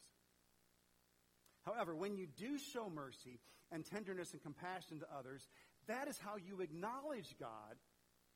However, 1.63 1.95
when 1.95 2.15
you 2.15 2.27
do 2.27 2.57
show 2.57 2.89
mercy 2.89 3.39
and 3.71 3.85
tenderness 3.85 4.33
and 4.33 4.41
compassion 4.41 4.99
to 4.99 5.07
others, 5.15 5.47
that 5.87 6.07
is 6.07 6.17
how 6.19 6.35
you 6.35 6.61
acknowledge 6.61 7.35
God. 7.39 7.75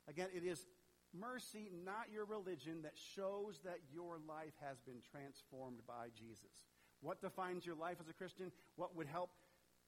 Again, 0.08 0.28
it 0.34 0.44
is 0.44 0.66
mercy, 1.14 1.70
not 1.84 2.12
your 2.12 2.26
religion, 2.26 2.82
that 2.84 2.94
shows 3.16 3.60
that 3.64 3.80
your 3.92 4.18
life 4.28 4.54
has 4.62 4.80
been 4.82 5.02
transformed 5.12 5.80
by 5.88 6.08
Jesus. 6.18 6.66
What 7.02 7.22
defines 7.22 7.66
your 7.66 7.76
life 7.76 7.98
as 8.00 8.08
a 8.08 8.14
Christian? 8.14 8.52
What 8.76 8.96
would 8.96 9.08
help 9.08 9.32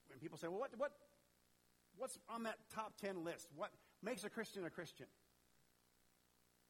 when 0.08 0.20
people 0.20 0.38
say, 0.38 0.48
well, 0.48 0.60
what, 0.60 0.72
what, 0.78 0.92
what's 1.98 2.18
on 2.30 2.44
that 2.44 2.58
top 2.74 2.94
10 3.00 3.24
list? 3.24 3.48
What 3.56 3.72
makes 4.04 4.24
a 4.24 4.30
Christian 4.30 4.66
a 4.66 4.70
Christian? 4.70 5.08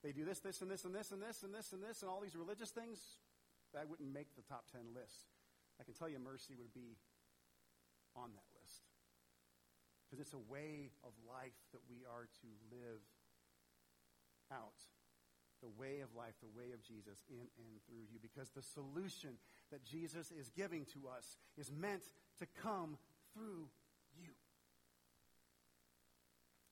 They 0.06 0.14
do 0.14 0.22
this, 0.22 0.38
this, 0.38 0.62
and 0.62 0.70
this, 0.70 0.86
and 0.86 0.94
this, 0.94 1.10
and 1.10 1.18
this, 1.18 1.42
and 1.42 1.50
this, 1.50 1.74
and 1.74 1.82
this, 1.82 2.06
and 2.06 2.12
all 2.14 2.22
these 2.22 2.38
religious 2.38 2.70
things. 2.70 3.02
That 3.74 3.90
wouldn't 3.90 4.14
make 4.14 4.30
the 4.38 4.46
top 4.46 4.70
10 4.70 4.94
list. 4.94 5.34
I 5.82 5.84
can 5.84 5.98
tell 5.98 6.08
you 6.08 6.22
mercy 6.22 6.54
would 6.54 6.72
be 6.78 6.94
on 8.14 8.30
that 8.38 8.46
list. 8.62 8.86
Because 10.06 10.22
it's 10.22 10.38
a 10.38 10.46
way 10.46 10.94
of 11.02 11.10
life 11.26 11.58
that 11.74 11.82
we 11.90 12.06
are 12.06 12.30
to 12.30 12.50
live 12.70 13.02
out 14.54 14.78
the 15.66 15.74
way 15.74 16.02
of 16.06 16.14
life, 16.14 16.38
the 16.38 16.54
way 16.54 16.70
of 16.70 16.86
Jesus 16.86 17.26
in 17.26 17.50
and 17.58 17.82
through 17.90 18.06
you. 18.14 18.22
Because 18.22 18.54
the 18.54 18.62
solution 18.62 19.42
that 19.72 19.84
Jesus 19.84 20.30
is 20.30 20.54
giving 20.54 20.86
to 20.94 21.10
us 21.10 21.38
is 21.58 21.72
meant 21.74 22.04
to 22.38 22.46
come 22.62 23.02
through 23.34 23.74
you. 24.14 24.38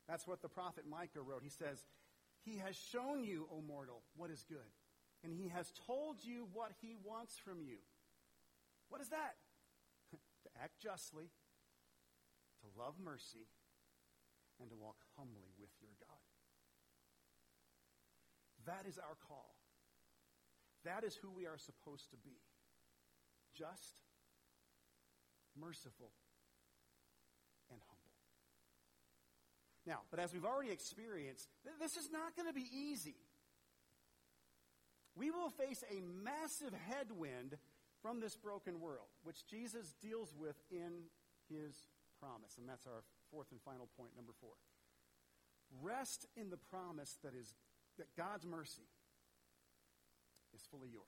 That's 0.07 0.27
what 0.27 0.43
the 0.43 0.49
prophet 0.49 0.83
Micah 0.87 1.25
wrote. 1.25 1.41
He 1.41 1.49
says, 1.49 1.81
He 2.43 2.57
has 2.57 2.75
shown 2.75 3.23
you, 3.23 3.47
O 3.51 3.61
mortal, 3.61 4.03
what 4.15 4.29
is 4.29 4.43
good, 4.47 4.71
and 5.23 5.33
He 5.33 5.47
has 5.49 5.71
told 5.87 6.23
you 6.23 6.47
what 6.51 6.71
He 6.81 6.95
wants 7.03 7.37
from 7.37 7.61
you. 7.61 7.79
What 8.89 9.01
is 9.01 9.09
that? 9.09 9.35
to 10.43 10.49
act 10.61 10.79
justly, 10.81 11.31
to 12.61 12.67
love 12.79 12.95
mercy, 13.03 13.47
and 14.59 14.69
to 14.69 14.75
walk 14.75 14.97
humbly 15.17 15.51
with 15.59 15.71
your 15.81 15.91
God. 15.99 16.19
That 18.65 18.87
is 18.87 18.97
our 18.97 19.15
call. 19.27 19.55
That 20.85 21.03
is 21.03 21.15
who 21.15 21.31
we 21.31 21.47
are 21.47 21.57
supposed 21.57 22.11
to 22.11 22.17
be 22.17 22.39
just, 23.55 24.01
merciful, 25.55 26.11
and 27.69 27.79
humble. 27.87 28.03
Now, 29.85 29.99
but 30.11 30.19
as 30.19 30.33
we've 30.33 30.45
already 30.45 30.71
experienced, 30.71 31.47
this 31.79 31.97
is 31.97 32.09
not 32.11 32.35
going 32.35 32.47
to 32.47 32.53
be 32.53 32.67
easy. 32.73 33.15
We 35.15 35.29
will 35.29 35.49
face 35.49 35.83
a 35.91 36.01
massive 36.23 36.73
headwind 36.89 37.57
from 38.01 38.19
this 38.19 38.35
broken 38.35 38.79
world, 38.79 39.07
which 39.23 39.45
Jesus 39.47 39.93
deals 40.01 40.33
with 40.37 40.55
in 40.71 41.03
his 41.49 41.75
promise. 42.19 42.57
And 42.57 42.67
that's 42.67 42.87
our 42.87 43.03
fourth 43.31 43.47
and 43.51 43.61
final 43.61 43.89
point, 43.97 44.11
number 44.15 44.31
four. 44.39 44.53
Rest 45.81 46.27
in 46.35 46.49
the 46.49 46.57
promise 46.57 47.17
that 47.23 47.33
is 47.35 47.53
that 47.97 48.07
God's 48.17 48.45
mercy 48.45 48.87
is 50.55 50.61
fully 50.71 50.89
yours. 50.89 51.03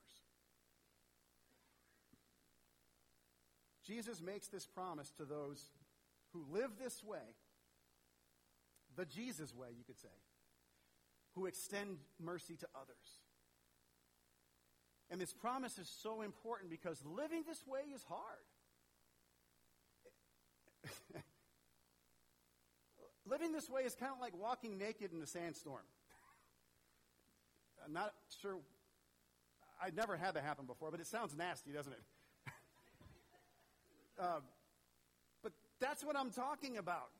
Jesus 3.84 4.20
makes 4.20 4.48
this 4.48 4.66
promise 4.66 5.10
to 5.12 5.24
those 5.24 5.70
who 6.32 6.44
live 6.50 6.72
this 6.82 7.04
way, 7.04 7.34
the 8.96 9.04
Jesus 9.04 9.54
way, 9.54 9.68
you 9.76 9.84
could 9.84 9.98
say, 9.98 10.08
who 11.34 11.46
extend 11.46 11.98
mercy 12.18 12.56
to 12.56 12.66
others. 12.74 13.20
And 15.10 15.20
this 15.20 15.32
promise 15.32 15.78
is 15.78 15.88
so 16.02 16.22
important 16.22 16.70
because 16.70 17.00
living 17.04 17.44
this 17.46 17.64
way 17.66 17.80
is 17.94 18.02
hard. 18.08 18.46
living 23.30 23.52
this 23.52 23.70
way 23.70 23.82
is 23.82 23.94
kind 23.94 24.12
of 24.12 24.20
like 24.20 24.36
walking 24.36 24.78
naked 24.78 25.12
in 25.12 25.22
a 25.22 25.26
sandstorm. 25.26 25.84
I'm 27.84 27.92
not 27.92 28.14
sure. 28.40 28.56
I've 29.80 29.94
never 29.94 30.16
had 30.16 30.34
that 30.34 30.42
happen 30.42 30.66
before, 30.66 30.90
but 30.90 30.98
it 30.98 31.06
sounds 31.06 31.36
nasty, 31.36 31.70
doesn't 31.70 31.92
it? 31.92 32.02
uh, 34.20 34.40
but 35.42 35.52
that's 35.80 36.02
what 36.02 36.16
I'm 36.16 36.30
talking 36.30 36.78
about. 36.78 37.10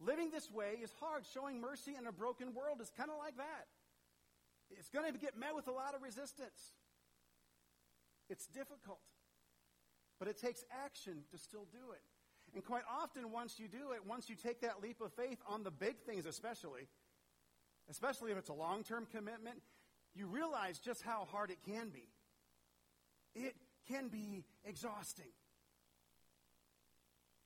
Living 0.00 0.30
this 0.30 0.50
way 0.50 0.78
is 0.82 0.92
hard. 1.00 1.24
Showing 1.32 1.60
mercy 1.60 1.92
in 1.98 2.06
a 2.06 2.12
broken 2.12 2.54
world 2.54 2.80
is 2.80 2.90
kind 2.96 3.10
of 3.10 3.16
like 3.18 3.36
that. 3.36 3.66
It's 4.70 4.88
going 4.88 5.10
to 5.12 5.18
get 5.18 5.38
met 5.38 5.54
with 5.54 5.68
a 5.68 5.72
lot 5.72 5.94
of 5.94 6.02
resistance. 6.02 6.72
It's 8.28 8.46
difficult. 8.46 9.00
But 10.18 10.28
it 10.28 10.40
takes 10.40 10.64
action 10.84 11.24
to 11.30 11.38
still 11.38 11.66
do 11.70 11.92
it. 11.92 12.02
And 12.54 12.64
quite 12.64 12.84
often, 12.90 13.32
once 13.32 13.58
you 13.58 13.68
do 13.68 13.92
it, 13.92 14.06
once 14.06 14.28
you 14.28 14.34
take 14.34 14.60
that 14.62 14.82
leap 14.82 15.00
of 15.00 15.12
faith 15.12 15.38
on 15.46 15.62
the 15.62 15.70
big 15.70 15.98
things, 15.98 16.26
especially, 16.26 16.88
especially 17.90 18.32
if 18.32 18.38
it's 18.38 18.48
a 18.48 18.54
long 18.54 18.82
term 18.82 19.06
commitment, 19.10 19.60
you 20.14 20.26
realize 20.26 20.78
just 20.78 21.02
how 21.02 21.26
hard 21.30 21.50
it 21.50 21.58
can 21.66 21.90
be. 21.90 22.08
It 23.34 23.56
can 23.88 24.08
be 24.08 24.44
exhausting. 24.64 25.32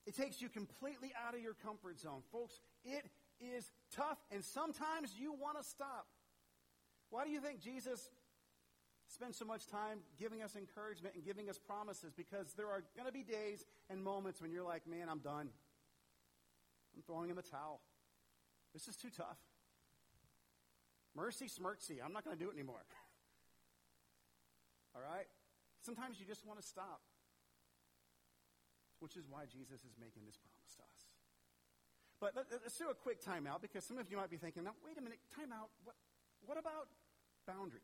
It 0.06 0.16
takes 0.16 0.40
you 0.40 0.48
completely 0.48 1.12
out 1.26 1.34
of 1.34 1.40
your 1.40 1.54
comfort 1.54 1.98
zone. 1.98 2.22
Folks, 2.32 2.60
it 2.84 3.04
is 3.40 3.70
tough, 3.94 4.18
and 4.30 4.44
sometimes 4.44 5.14
you 5.18 5.32
want 5.32 5.58
to 5.58 5.64
stop. 5.64 6.06
Why 7.10 7.24
do 7.24 7.30
you 7.30 7.40
think 7.40 7.60
Jesus 7.60 8.08
spends 9.08 9.36
so 9.36 9.44
much 9.44 9.66
time 9.66 9.98
giving 10.18 10.42
us 10.42 10.56
encouragement 10.56 11.14
and 11.14 11.24
giving 11.24 11.50
us 11.50 11.58
promises? 11.58 12.12
Because 12.16 12.54
there 12.54 12.68
are 12.68 12.82
going 12.96 13.06
to 13.06 13.12
be 13.12 13.22
days 13.22 13.64
and 13.88 14.02
moments 14.02 14.40
when 14.40 14.52
you're 14.52 14.64
like, 14.64 14.86
man, 14.86 15.08
I'm 15.10 15.18
done. 15.18 15.48
I'm 16.94 17.02
throwing 17.02 17.30
in 17.30 17.36
the 17.36 17.42
towel. 17.42 17.80
This 18.72 18.88
is 18.88 18.96
too 18.96 19.10
tough. 19.14 19.38
Mercy 21.14 21.46
smirksy. 21.46 21.98
I'm 22.04 22.12
not 22.12 22.24
going 22.24 22.36
to 22.36 22.42
do 22.42 22.50
it 22.50 22.54
anymore. 22.54 22.80
All 24.94 25.02
right? 25.02 25.26
Sometimes 25.82 26.20
you 26.20 26.26
just 26.26 26.46
want 26.46 26.60
to 26.60 26.66
stop, 26.66 27.00
which 29.00 29.16
is 29.16 29.24
why 29.28 29.44
Jesus 29.50 29.84
is 29.84 29.96
making 29.98 30.24
this 30.24 30.38
promise 30.38 30.72
to 30.76 30.84
us. 30.84 31.00
But 32.20 32.36
let's 32.36 32.76
do 32.76 32.88
a 32.90 32.94
quick 32.94 33.24
timeout 33.24 33.62
because 33.62 33.84
some 33.84 33.96
of 33.96 34.10
you 34.10 34.16
might 34.16 34.30
be 34.30 34.36
thinking, 34.36 34.64
now, 34.64 34.76
wait 34.84 34.98
a 34.98 35.00
minute, 35.00 35.18
timeout. 35.32 35.72
What, 35.84 35.96
what 36.44 36.58
about 36.58 36.88
boundaries? 37.46 37.82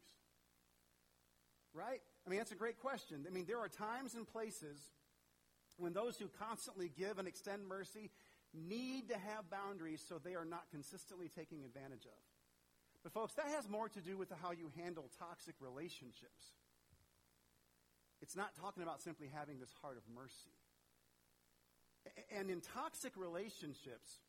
Right? 1.73 2.01
I 2.27 2.31
mean, 2.31 2.39
that's 2.39 2.53
a 2.53 2.61
great 2.61 2.79
question. 2.79 3.25
I 3.27 3.33
mean, 3.33 3.47
there 3.47 3.61
are 3.61 3.69
times 3.69 4.15
and 4.15 4.29
places 4.29 4.79
when 5.79 5.93
those 5.93 6.17
who 6.19 6.29
constantly 6.39 6.93
give 6.97 7.19
and 7.19 7.27
extend 7.27 7.67
mercy 7.67 8.11
need 8.53 9.09
to 9.09 9.17
have 9.17 9.51
boundaries 9.51 10.05
so 10.07 10.19
they 10.19 10.35
are 10.35 10.45
not 10.45 10.65
consistently 10.71 11.29
taking 11.29 11.65
advantage 11.65 12.05
of. 12.05 12.21
But, 13.03 13.13
folks, 13.13 13.35
that 13.35 13.47
has 13.55 13.69
more 13.69 13.89
to 13.89 14.01
do 14.01 14.17
with 14.17 14.33
how 14.43 14.53
you 14.53 14.71
handle 14.77 15.09
toxic 15.19 15.55
relationships. 15.61 16.57
It's 18.21 18.37
not 18.37 18.57
talking 18.57 18.83
about 18.83 19.01
simply 19.01 19.29
having 19.33 19.61
this 19.61 19.73
heart 19.81 19.97
of 19.97 20.03
mercy. 20.15 20.56
And 22.37 22.51
in 22.51 22.61
toxic 22.61 23.13
relationships, 23.17 24.21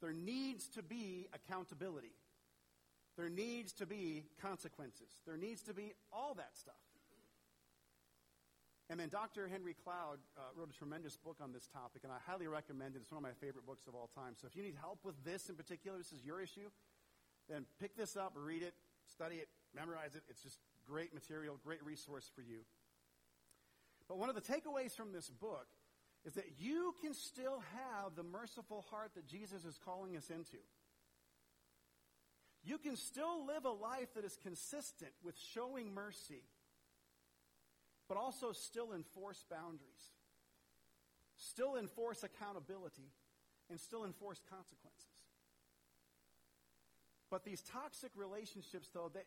there 0.00 0.12
needs 0.12 0.68
to 0.70 0.82
be 0.82 1.28
accountability. 1.32 2.14
There 3.16 3.30
needs 3.30 3.72
to 3.74 3.86
be 3.86 4.24
consequences. 4.40 5.08
There 5.26 5.36
needs 5.36 5.62
to 5.62 5.74
be 5.74 5.94
all 6.12 6.34
that 6.34 6.56
stuff. 6.56 6.74
And 8.88 9.00
then 9.00 9.08
Dr. 9.08 9.48
Henry 9.48 9.74
Cloud 9.74 10.18
uh, 10.36 10.42
wrote 10.54 10.70
a 10.70 10.72
tremendous 10.72 11.16
book 11.16 11.38
on 11.42 11.52
this 11.52 11.66
topic, 11.66 12.02
and 12.04 12.12
I 12.12 12.18
highly 12.24 12.46
recommend 12.46 12.94
it. 12.94 13.00
It's 13.02 13.10
one 13.10 13.18
of 13.18 13.22
my 13.22 13.34
favorite 13.34 13.66
books 13.66 13.88
of 13.88 13.96
all 13.96 14.08
time. 14.14 14.34
So 14.40 14.46
if 14.46 14.54
you 14.54 14.62
need 14.62 14.76
help 14.80 15.00
with 15.02 15.16
this 15.24 15.48
in 15.48 15.56
particular, 15.56 15.98
this 15.98 16.12
is 16.12 16.24
your 16.24 16.40
issue, 16.40 16.70
then 17.48 17.66
pick 17.80 17.96
this 17.96 18.16
up, 18.16 18.32
read 18.36 18.62
it, 18.62 18.74
study 19.10 19.36
it, 19.36 19.48
memorize 19.74 20.14
it. 20.14 20.22
It's 20.28 20.42
just 20.42 20.58
great 20.86 21.12
material, 21.12 21.58
great 21.64 21.84
resource 21.84 22.30
for 22.32 22.42
you. 22.42 22.62
But 24.08 24.18
one 24.18 24.28
of 24.28 24.36
the 24.36 24.40
takeaways 24.40 24.94
from 24.94 25.12
this 25.12 25.30
book 25.30 25.66
is 26.26 26.34
that 26.34 26.50
you 26.58 26.92
can 27.00 27.14
still 27.14 27.62
have 27.76 28.16
the 28.16 28.24
merciful 28.24 28.84
heart 28.90 29.12
that 29.14 29.28
Jesus 29.28 29.64
is 29.64 29.78
calling 29.84 30.16
us 30.16 30.28
into. 30.28 30.58
You 32.64 32.78
can 32.78 32.96
still 32.96 33.46
live 33.46 33.64
a 33.64 33.70
life 33.70 34.12
that 34.16 34.24
is 34.24 34.36
consistent 34.42 35.12
with 35.22 35.36
showing 35.54 35.94
mercy, 35.94 36.42
but 38.08 38.16
also 38.16 38.50
still 38.50 38.92
enforce 38.92 39.44
boundaries, 39.48 40.10
still 41.36 41.76
enforce 41.76 42.24
accountability, 42.24 43.12
and 43.70 43.78
still 43.78 44.04
enforce 44.04 44.40
consequences. 44.50 45.06
But 47.30 47.44
these 47.44 47.62
toxic 47.62 48.10
relationships, 48.16 48.88
though, 48.92 49.10
they, 49.14 49.20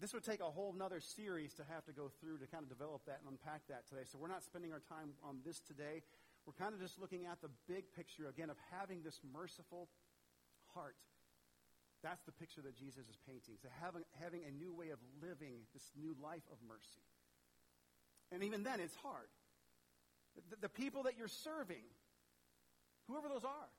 this 0.00 0.14
would 0.14 0.24
take 0.24 0.40
a 0.40 0.50
whole 0.50 0.72
nother 0.72 1.00
series 1.00 1.54
to 1.54 1.62
have 1.68 1.84
to 1.86 1.92
go 1.92 2.10
through 2.20 2.38
to 2.38 2.46
kind 2.46 2.62
of 2.62 2.68
develop 2.68 3.02
that 3.06 3.18
and 3.20 3.30
unpack 3.30 3.66
that 3.68 3.88
today. 3.88 4.02
So 4.06 4.18
we're 4.18 4.30
not 4.30 4.44
spending 4.44 4.72
our 4.72 4.82
time 4.88 5.10
on 5.26 5.38
this 5.44 5.58
today. 5.60 6.02
We're 6.46 6.54
kind 6.54 6.72
of 6.72 6.80
just 6.80 6.98
looking 6.98 7.26
at 7.26 7.42
the 7.42 7.50
big 7.66 7.90
picture 7.94 8.28
again 8.28 8.50
of 8.50 8.56
having 8.70 9.02
this 9.02 9.20
merciful 9.34 9.88
heart. 10.74 10.96
That's 12.02 12.22
the 12.22 12.32
picture 12.32 12.62
that 12.62 12.78
Jesus 12.78 13.10
is 13.10 13.18
painting. 13.26 13.58
So 13.60 13.68
having, 13.82 14.06
having 14.22 14.42
a 14.46 14.52
new 14.54 14.72
way 14.72 14.90
of 14.90 14.98
living, 15.20 15.66
this 15.74 15.90
new 15.98 16.14
life 16.22 16.46
of 16.52 16.58
mercy. 16.62 17.02
And 18.30 18.44
even 18.44 18.62
then, 18.62 18.78
it's 18.78 18.94
hard. 19.02 19.26
The, 20.36 20.56
the 20.62 20.68
people 20.68 21.04
that 21.04 21.18
you're 21.18 21.26
serving, 21.26 21.82
whoever 23.08 23.26
those 23.26 23.42
are, 23.42 23.70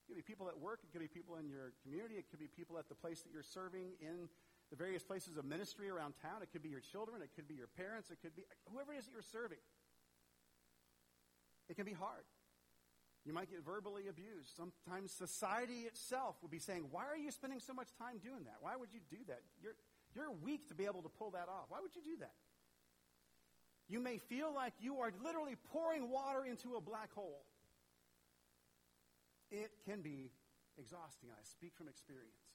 it 0.00 0.08
could 0.08 0.16
be 0.16 0.22
people 0.22 0.48
at 0.48 0.56
work, 0.58 0.80
it 0.84 0.92
could 0.92 1.02
be 1.02 1.08
people 1.08 1.36
in 1.36 1.50
your 1.50 1.74
community, 1.82 2.14
it 2.14 2.30
could 2.30 2.38
be 2.38 2.48
people 2.48 2.78
at 2.78 2.88
the 2.88 2.94
place 2.94 3.20
that 3.22 3.32
you're 3.34 3.42
serving 3.42 3.92
in 4.00 4.30
the 4.70 4.76
various 4.76 5.02
places 5.02 5.36
of 5.36 5.44
ministry 5.44 5.88
around 5.88 6.14
town. 6.22 6.42
It 6.42 6.50
could 6.52 6.62
be 6.62 6.68
your 6.68 6.80
children, 6.80 7.22
it 7.22 7.30
could 7.34 7.48
be 7.48 7.54
your 7.54 7.68
parents, 7.68 8.10
it 8.10 8.18
could 8.20 8.34
be 8.34 8.44
whoever 8.72 8.92
it 8.92 8.98
is 8.98 9.06
that 9.06 9.12
you're 9.12 9.22
serving. 9.22 9.62
It 11.68 11.76
can 11.76 11.84
be 11.84 11.92
hard. 11.92 12.24
You 13.24 13.32
might 13.32 13.50
get 13.50 13.64
verbally 13.64 14.06
abused. 14.06 14.54
Sometimes 14.56 15.10
society 15.10 15.82
itself 15.90 16.36
will 16.40 16.48
be 16.48 16.60
saying, 16.60 16.86
Why 16.92 17.06
are 17.06 17.16
you 17.16 17.32
spending 17.32 17.58
so 17.58 17.74
much 17.74 17.88
time 17.98 18.18
doing 18.22 18.44
that? 18.44 18.58
Why 18.60 18.76
would 18.78 18.92
you 18.92 19.00
do 19.10 19.18
that? 19.26 19.42
You're, 19.60 19.74
you're 20.14 20.30
weak 20.30 20.68
to 20.68 20.74
be 20.74 20.84
able 20.84 21.02
to 21.02 21.08
pull 21.08 21.32
that 21.32 21.48
off. 21.48 21.66
Why 21.68 21.78
would 21.82 21.96
you 21.96 22.02
do 22.02 22.16
that? 22.20 22.34
You 23.88 24.00
may 24.00 24.18
feel 24.18 24.54
like 24.54 24.74
you 24.80 24.98
are 25.00 25.12
literally 25.24 25.56
pouring 25.72 26.10
water 26.10 26.44
into 26.44 26.76
a 26.76 26.80
black 26.80 27.12
hole. 27.14 27.42
It 29.50 29.70
can 29.88 30.02
be 30.02 30.30
exhausting. 30.78 31.30
I 31.30 31.42
speak 31.42 31.74
from 31.74 31.88
experience 31.88 32.45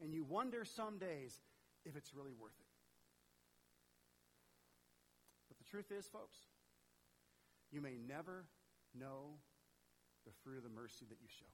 and 0.00 0.12
you 0.12 0.24
wonder 0.24 0.64
some 0.64 0.98
days 0.98 1.38
if 1.84 1.96
it's 1.96 2.12
really 2.14 2.32
worth 2.32 2.58
it. 2.58 2.66
But 5.48 5.58
the 5.58 5.64
truth 5.64 5.90
is, 5.96 6.06
folks, 6.06 6.36
you 7.70 7.80
may 7.80 7.96
never 8.08 8.44
know 8.98 9.38
the 10.26 10.32
fruit 10.42 10.58
of 10.58 10.64
the 10.64 10.70
mercy 10.70 11.06
that 11.08 11.18
you 11.20 11.28
show. 11.28 11.46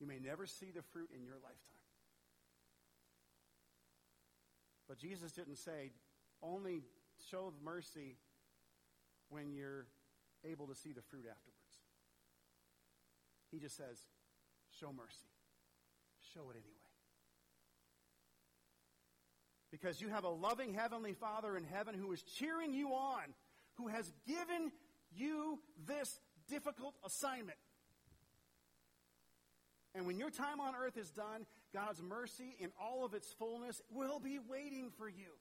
You 0.00 0.06
may 0.06 0.18
never 0.18 0.46
see 0.46 0.70
the 0.74 0.82
fruit 0.82 1.10
in 1.14 1.24
your 1.24 1.36
lifetime. 1.36 1.56
But 4.88 4.98
Jesus 4.98 5.32
didn't 5.32 5.56
say, 5.56 5.90
only 6.42 6.82
show 7.30 7.52
mercy 7.64 8.16
when 9.30 9.52
you're 9.52 9.86
able 10.44 10.66
to 10.66 10.74
see 10.74 10.92
the 10.92 11.02
fruit 11.02 11.24
afterwards. 11.28 11.56
He 13.50 13.58
just 13.58 13.76
says, 13.76 13.98
show 14.70 14.92
mercy 14.92 15.26
show 16.36 16.50
it 16.50 16.56
anyway. 16.56 16.72
Because 19.70 20.00
you 20.00 20.08
have 20.08 20.24
a 20.24 20.28
loving 20.28 20.74
Heavenly 20.74 21.14
Father 21.14 21.56
in 21.56 21.64
heaven 21.64 21.94
who 21.94 22.12
is 22.12 22.22
cheering 22.22 22.74
you 22.74 22.90
on, 22.90 23.22
who 23.74 23.88
has 23.88 24.12
given 24.26 24.70
you 25.14 25.58
this 25.86 26.20
difficult 26.48 26.94
assignment. 27.04 27.58
And 29.94 30.06
when 30.06 30.18
your 30.18 30.30
time 30.30 30.60
on 30.60 30.74
earth 30.74 30.98
is 30.98 31.10
done, 31.10 31.46
God's 31.72 32.02
mercy 32.02 32.54
in 32.60 32.70
all 32.80 33.04
of 33.04 33.14
its 33.14 33.32
fullness 33.32 33.80
will 33.90 34.18
be 34.18 34.38
waiting 34.38 34.90
for 34.98 35.08
you. 35.08 35.32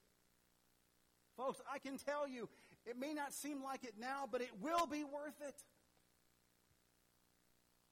Folks, 1.36 1.60
I 1.72 1.80
can 1.80 1.98
tell 1.98 2.28
you, 2.28 2.48
it 2.86 2.98
may 2.98 3.14
not 3.14 3.34
seem 3.34 3.62
like 3.62 3.84
it 3.84 3.96
now, 4.00 4.28
but 4.32 4.42
it 4.42 4.52
will 4.62 4.86
be 4.86 5.04
worth 5.04 5.42
it. 5.46 5.56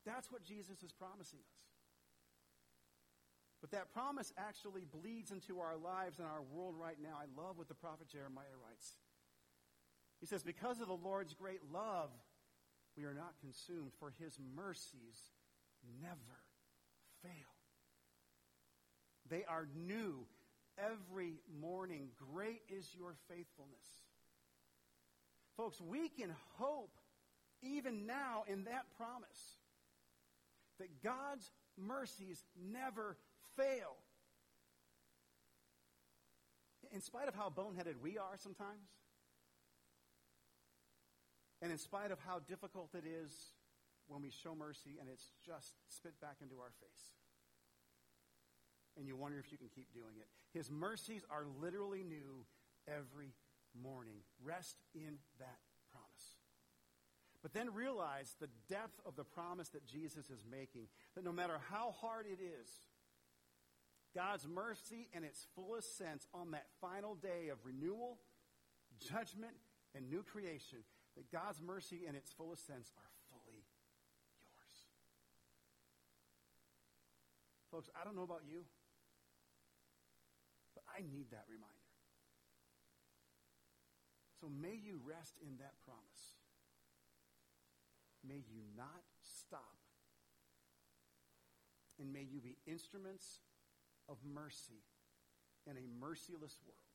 That's 0.05 0.31
what 0.31 0.43
Jesus 0.43 0.83
is 0.83 0.93
promising 0.93 1.39
us. 1.39 1.72
But 3.63 3.71
that 3.71 3.93
promise 3.93 4.33
actually 4.37 4.83
bleeds 4.83 5.31
into 5.31 5.61
our 5.61 5.77
lives 5.77 6.19
and 6.19 6.27
our 6.27 6.41
world 6.53 6.75
right 6.77 6.97
now. 7.01 7.15
I 7.15 7.41
love 7.41 7.57
what 7.57 7.69
the 7.69 7.73
prophet 7.73 8.09
Jeremiah 8.09 8.59
writes. 8.61 8.95
He 10.19 10.25
says, 10.25 10.43
Because 10.43 10.81
of 10.81 10.89
the 10.89 10.97
Lord's 10.97 11.33
great 11.33 11.61
love, 11.71 12.09
we 12.97 13.05
are 13.05 13.13
not 13.13 13.35
consumed, 13.39 13.93
for 14.01 14.11
his 14.19 14.37
mercies 14.53 15.31
never 16.01 16.43
fail. 17.21 17.31
They 19.29 19.45
are 19.45 19.69
new 19.73 20.25
every 20.77 21.35
morning. 21.61 22.09
Great 22.33 22.63
is 22.67 22.93
your 22.93 23.15
faithfulness. 23.29 23.87
Folks, 25.55 25.79
we 25.79 26.09
can 26.09 26.35
hope 26.57 26.97
even 27.61 28.05
now 28.05 28.43
in 28.45 28.65
that 28.65 28.87
promise 28.97 29.55
that 30.79 31.01
God's 31.01 31.49
mercies 31.77 32.43
never 32.61 33.15
fail. 33.57 33.95
In 36.91 37.01
spite 37.01 37.27
of 37.27 37.35
how 37.35 37.49
boneheaded 37.49 37.95
we 38.01 38.17
are 38.17 38.37
sometimes, 38.37 38.89
and 41.61 41.71
in 41.71 41.77
spite 41.77 42.11
of 42.11 42.19
how 42.19 42.39
difficult 42.39 42.89
it 42.93 43.05
is 43.07 43.31
when 44.07 44.21
we 44.21 44.29
show 44.29 44.53
mercy 44.53 44.97
and 44.99 45.09
it's 45.09 45.29
just 45.45 45.73
spit 45.87 46.19
back 46.19 46.37
into 46.41 46.55
our 46.59 46.71
face. 46.81 47.11
And 48.97 49.07
you 49.07 49.15
wonder 49.15 49.39
if 49.39 49.51
you 49.51 49.57
can 49.57 49.69
keep 49.73 49.93
doing 49.93 50.15
it. 50.19 50.27
His 50.57 50.69
mercies 50.69 51.23
are 51.31 51.45
literally 51.61 52.03
new 52.03 52.45
every 52.87 53.33
morning. 53.81 54.17
Rest 54.43 54.75
in 54.93 55.17
that 55.39 55.57
promise. 55.91 56.37
But 57.41 57.53
then 57.53 57.73
realize 57.73 58.35
the 58.39 58.49
depth 58.69 58.99
of 59.05 59.15
the 59.15 59.23
promise 59.23 59.69
that 59.69 59.87
Jesus 59.87 60.29
is 60.29 60.43
making. 60.49 60.87
That 61.15 61.23
no 61.23 61.31
matter 61.31 61.59
how 61.69 61.91
hard 61.99 62.25
it 62.27 62.43
is, 62.43 62.69
God's 64.15 64.47
mercy 64.47 65.09
in 65.13 65.23
its 65.23 65.47
fullest 65.55 65.97
sense 65.97 66.27
on 66.33 66.51
that 66.51 66.65
final 66.79 67.15
day 67.15 67.49
of 67.51 67.57
renewal, 67.65 68.19
judgment, 68.99 69.53
and 69.95 70.09
new 70.09 70.23
creation, 70.23 70.79
that 71.15 71.31
God's 71.31 71.61
mercy 71.61 72.01
in 72.07 72.15
its 72.15 72.31
fullest 72.31 72.65
sense 72.67 72.91
are 72.97 73.09
fully 73.29 73.65
yours. 74.41 74.75
Folks, 77.71 77.89
I 77.99 78.03
don't 78.03 78.15
know 78.15 78.23
about 78.23 78.41
you, 78.47 78.61
but 80.75 80.83
I 80.95 81.01
need 81.01 81.31
that 81.31 81.45
reminder. 81.49 81.73
So 84.39 84.49
may 84.49 84.75
you 84.75 84.99
rest 85.07 85.35
in 85.41 85.57
that 85.57 85.73
promise. 85.85 86.37
May 88.27 88.43
you 88.45 88.61
not 88.75 89.03
stop. 89.21 89.77
And 91.99 92.11
may 92.11 92.23
you 92.29 92.41
be 92.41 92.57
instruments 92.65 93.39
of 94.09 94.17
mercy 94.23 94.83
in 95.69 95.77
a 95.77 95.87
merciless 95.99 96.57
world 96.67 96.93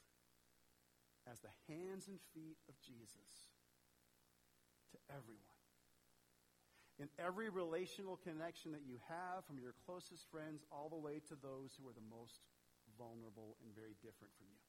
as 1.31 1.40
the 1.40 1.53
hands 1.68 2.09
and 2.09 2.18
feet 2.35 2.57
of 2.68 2.75
Jesus 2.81 3.53
to 4.92 4.99
everyone. 5.12 5.44
In 6.99 7.09
every 7.21 7.49
relational 7.49 8.18
connection 8.18 8.73
that 8.73 8.83
you 8.83 8.99
have, 9.07 9.44
from 9.44 9.59
your 9.59 9.75
closest 9.87 10.27
friends 10.33 10.64
all 10.73 10.88
the 10.88 10.99
way 10.99 11.21
to 11.29 11.37
those 11.38 11.77
who 11.79 11.87
are 11.87 11.94
the 11.94 12.11
most 12.11 12.42
vulnerable 12.99 13.55
and 13.62 13.71
very 13.75 13.94
different 14.03 14.35
from 14.35 14.51
you. 14.51 14.64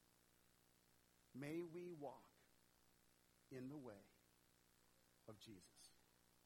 May 1.33 1.63
we 1.73 1.89
walk 1.99 2.29
in 3.51 3.69
the 3.69 3.77
way 3.77 4.05
of 5.27 5.39
Jesus. 5.39 5.97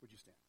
Would 0.01 0.11
you 0.11 0.17
stand? 0.17 0.42